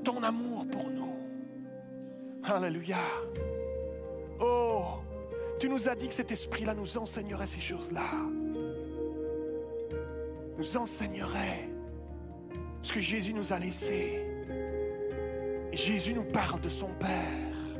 [0.03, 1.15] ton amour pour nous.
[2.43, 3.03] Alléluia.
[5.63, 8.11] Tu nous as dit que cet esprit-là nous enseignerait ces choses-là.
[10.57, 11.69] Nous enseignerait
[12.81, 14.25] ce que Jésus nous a laissé.
[15.71, 17.79] Jésus nous parle de son Père.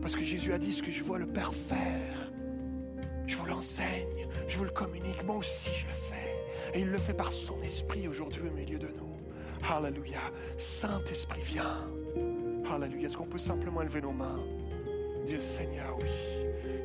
[0.00, 2.32] Parce que Jésus a dit ce que je vois le Père faire.
[3.26, 5.22] Je vous l'enseigne, je vous le communique.
[5.22, 6.78] Moi aussi, je le fais.
[6.78, 9.18] Et il le fait par son esprit aujourd'hui au milieu de nous.
[9.70, 10.32] Alléluia.
[10.56, 11.90] Saint-Esprit, viens.
[12.72, 13.04] Alléluia.
[13.04, 14.40] Est-ce qu'on peut simplement élever nos mains?
[15.38, 16.08] Seigneur, oui.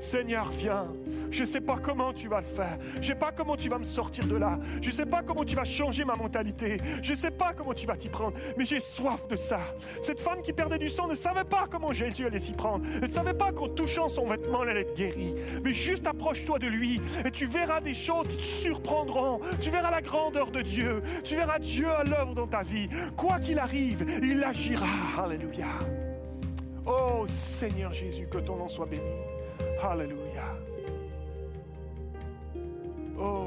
[0.03, 0.87] Seigneur, viens.
[1.31, 2.77] Je ne sais pas comment tu vas le faire.
[2.95, 4.59] Je ne sais pas comment tu vas me sortir de là.
[4.81, 6.77] Je ne sais pas comment tu vas changer ma mentalité.
[7.01, 8.33] Je ne sais pas comment tu vas t'y prendre.
[8.57, 9.59] Mais j'ai soif de ça.
[10.01, 12.85] Cette femme qui perdait du sang ne savait pas comment Jésus allait s'y prendre.
[12.95, 15.33] Elle ne savait pas qu'en touchant son vêtement, elle allait être guérie.
[15.63, 19.39] Mais juste approche-toi de lui et tu verras des choses qui te surprendront.
[19.61, 21.01] Tu verras la grandeur de Dieu.
[21.23, 22.89] Tu verras Dieu à l'œuvre dans ta vie.
[23.15, 24.85] Quoi qu'il arrive, il agira.
[25.17, 25.79] Alléluia.
[26.85, 29.03] Oh Seigneur Jésus, que ton nom soit béni.
[29.81, 30.57] Alléluia.
[33.17, 33.45] Oh.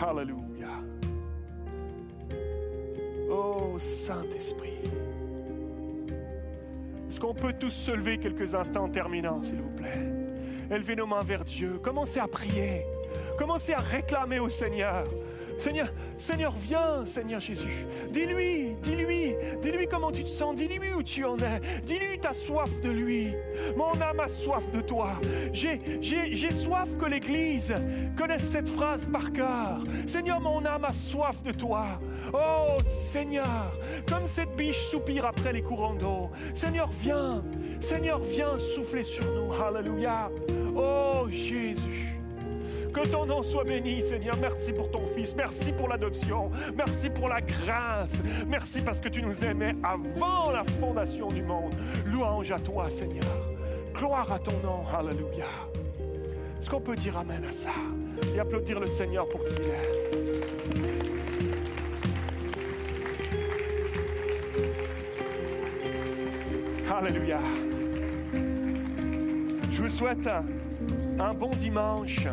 [0.00, 0.82] Alléluia.
[3.30, 4.80] Oh Saint-Esprit.
[7.08, 10.06] Est-ce qu'on peut tous se lever quelques instants en terminant, s'il vous plaît?
[10.70, 11.78] Élevez nos mains vers Dieu.
[11.82, 12.84] Commencez à prier.
[13.38, 15.06] Commencez à réclamer au Seigneur.
[15.58, 15.88] Seigneur,
[16.18, 17.86] Seigneur, viens, Seigneur Jésus.
[18.10, 22.70] Dis-lui, dis-lui, dis-lui comment tu te sens, dis-lui où tu en es, dis-lui ta soif
[22.82, 23.32] de lui.
[23.76, 25.14] Mon âme a soif de toi.
[25.52, 25.80] J'ai,
[26.50, 27.74] soif que l'Église
[28.16, 29.78] connaisse cette phrase par cœur.
[30.06, 32.00] Seigneur, mon âme a soif de toi.
[32.32, 33.72] Oh Seigneur,
[34.08, 36.30] comme cette biche soupire après les courants d'eau.
[36.54, 37.44] Seigneur, viens,
[37.80, 39.52] Seigneur, viens souffler sur nous.
[39.52, 40.30] Alléluia.
[40.74, 42.15] Oh Jésus.
[42.96, 44.34] Que ton nom soit béni, Seigneur.
[44.40, 45.36] Merci pour ton Fils.
[45.36, 46.50] Merci pour l'adoption.
[46.74, 48.22] Merci pour la grâce.
[48.48, 51.74] Merci parce que tu nous aimais avant la fondation du monde.
[52.06, 53.50] Louange à toi, Seigneur.
[53.94, 54.82] Gloire à ton nom.
[54.98, 55.44] Alléluia.
[56.58, 57.68] Est-ce qu'on peut dire Amen à ça
[58.34, 59.90] et applaudir le Seigneur pour qui il est?
[66.90, 67.40] Alléluia.
[69.70, 70.46] Je vous souhaite un,
[71.22, 72.26] un bon dimanche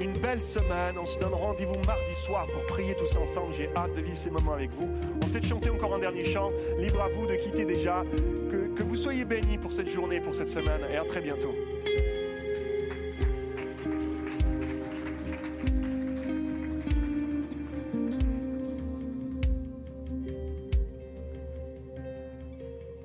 [0.00, 0.96] une belle semaine.
[1.00, 3.54] On se donne rendez-vous mardi soir pour prier tous ensemble.
[3.54, 4.88] J'ai hâte de vivre ces moments avec vous.
[5.22, 6.50] On peut chanter encore un dernier chant.
[6.78, 8.02] Libre à vous de quitter déjà.
[8.50, 10.80] Que, que vous soyez bénis pour cette journée, pour cette semaine.
[10.90, 11.54] Et à très bientôt.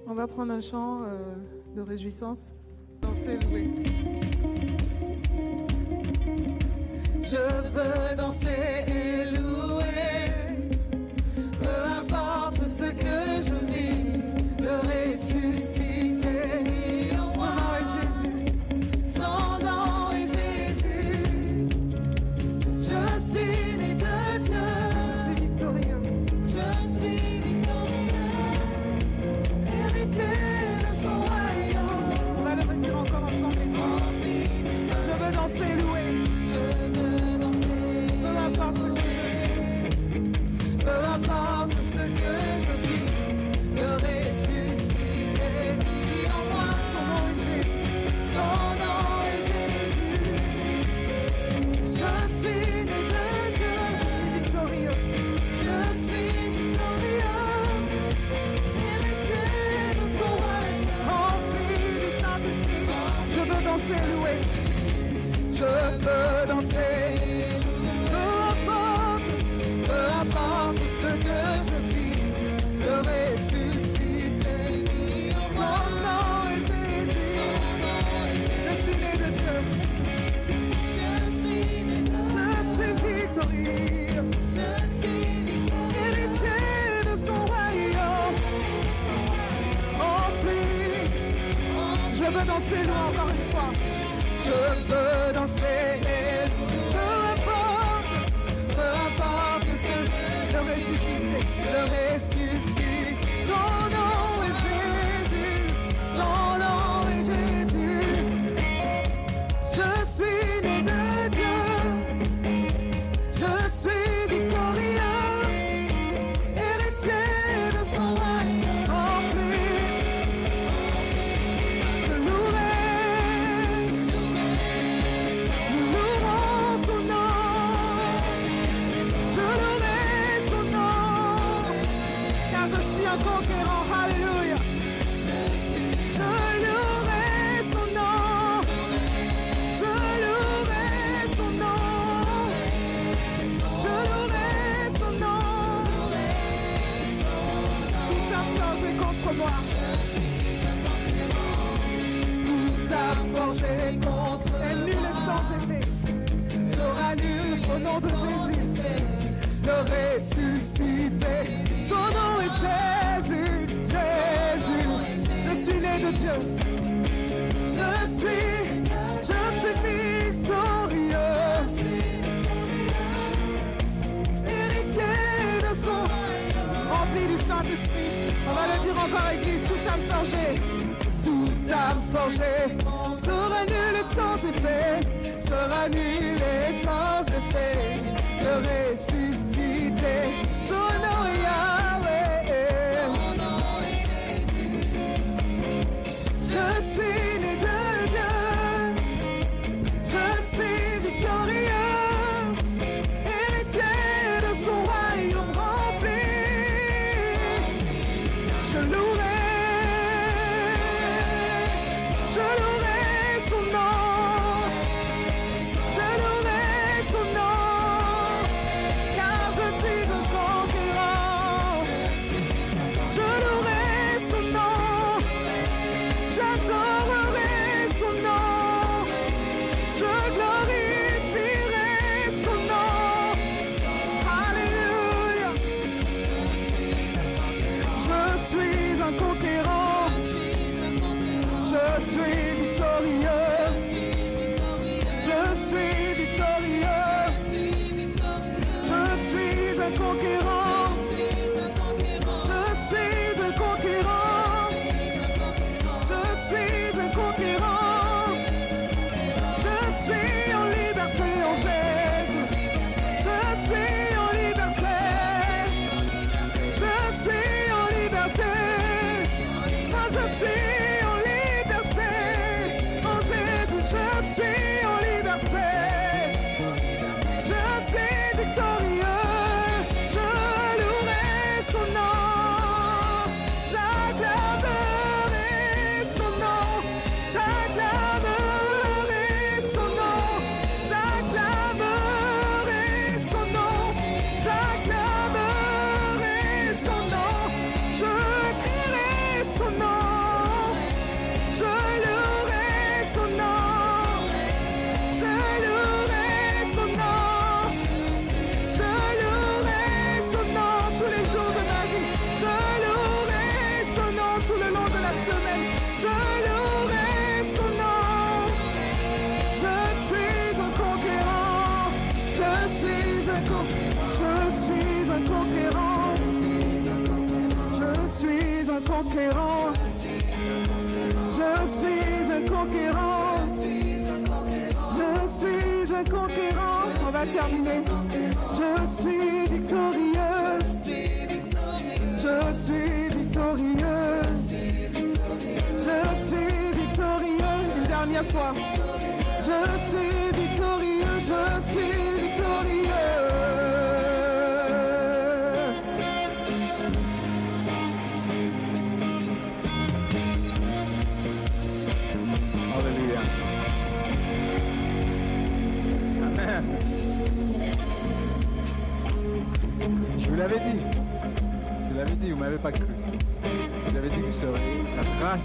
[0.07, 1.18] On va prendre un chant euh,
[1.73, 2.51] de réjouissance.
[3.01, 3.69] Danser, louer.
[7.32, 9.51] Je veux danser et louer,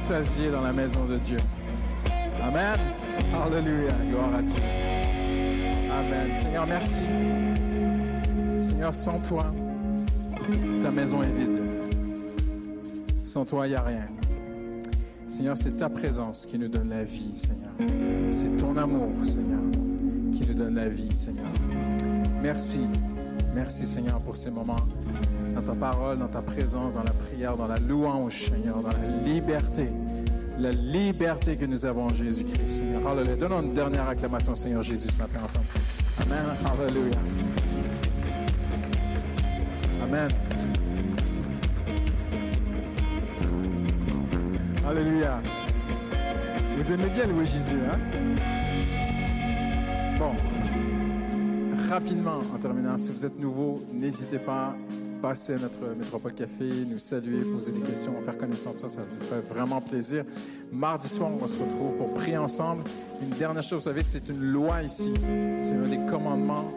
[0.08, 1.38] dans la maison de Dieu.
[2.40, 2.78] Amen.
[3.34, 3.90] Alléluia.
[4.08, 4.54] Gloire à Dieu.
[5.90, 6.32] Amen.
[6.32, 7.00] Seigneur, merci.
[8.60, 9.52] Seigneur, sans toi,
[10.80, 11.60] ta maison est vide.
[13.24, 14.06] Sans toi, il n'y a rien.
[15.26, 17.72] Seigneur, c'est ta présence qui nous donne la vie, Seigneur.
[18.30, 19.60] C'est ton amour, Seigneur,
[20.32, 21.50] qui nous donne la vie, Seigneur.
[22.40, 22.86] Merci.
[23.56, 24.76] Merci, Seigneur, pour ces moments
[25.56, 29.24] dans ta parole, dans ta présence, dans la prière, dans la louange, Seigneur, dans la
[29.24, 29.88] liberté.
[30.66, 32.82] La liberté que nous avons en Jésus-Christ.
[33.08, 33.36] Alléluia.
[33.36, 35.66] Donnons une dernière acclamation Seigneur Jésus ce matin ensemble.
[36.22, 36.44] Amen.
[36.82, 37.18] Alléluia.
[40.02, 40.28] Amen.
[44.88, 45.40] Alléluia.
[46.76, 47.98] Vous aimez bien louer Jésus, hein?
[50.18, 50.32] Bon.
[51.88, 54.74] Rapidement, en terminant, si vous êtes nouveau, n'hésitez pas
[55.28, 59.40] passer notre Métropole Café, nous saluer, poser des questions, faire connaissance ça, ça nous fait
[59.40, 60.24] vraiment plaisir.
[60.70, 62.84] Mardi soir, on se retrouve pour prier ensemble.
[63.20, 65.12] Une dernière chose, vous savez, c'est une loi ici.
[65.58, 66.72] C'est un des commandements.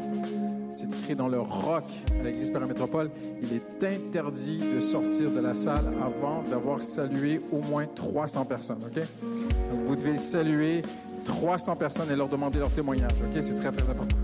[0.72, 1.84] C'est écrit dans le roc
[2.20, 3.12] à l'église Métropole.
[3.44, 8.82] Il est interdit de sortir de la salle avant d'avoir salué au moins 300 personnes,
[8.84, 8.96] OK?
[8.96, 10.82] Donc, vous devez saluer
[11.24, 13.44] 300 personnes et leur demander leur témoignage, OK?
[13.44, 14.16] C'est très, très important.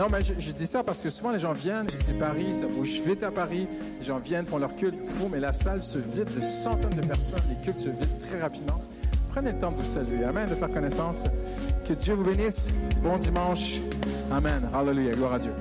[0.00, 2.66] Non, mais je, dis ça parce que souvent les gens viennent, et c'est Paris, ça
[2.66, 3.68] bouge vite à Paris.
[3.98, 7.06] Les gens viennent, font leur culte, fou, mais la salle se vide de centaines de
[7.06, 7.42] personnes.
[7.50, 8.80] Les cultes se vident très rapidement.
[9.28, 10.24] Prenez le temps de vous saluer.
[10.24, 11.24] Amen, de faire connaissance.
[11.86, 12.72] Que Dieu vous bénisse.
[13.02, 13.82] Bon dimanche.
[14.32, 14.70] Amen.
[14.72, 15.12] Hallelujah.
[15.12, 15.52] Gloire à Dieu.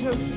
[0.00, 0.29] Fois,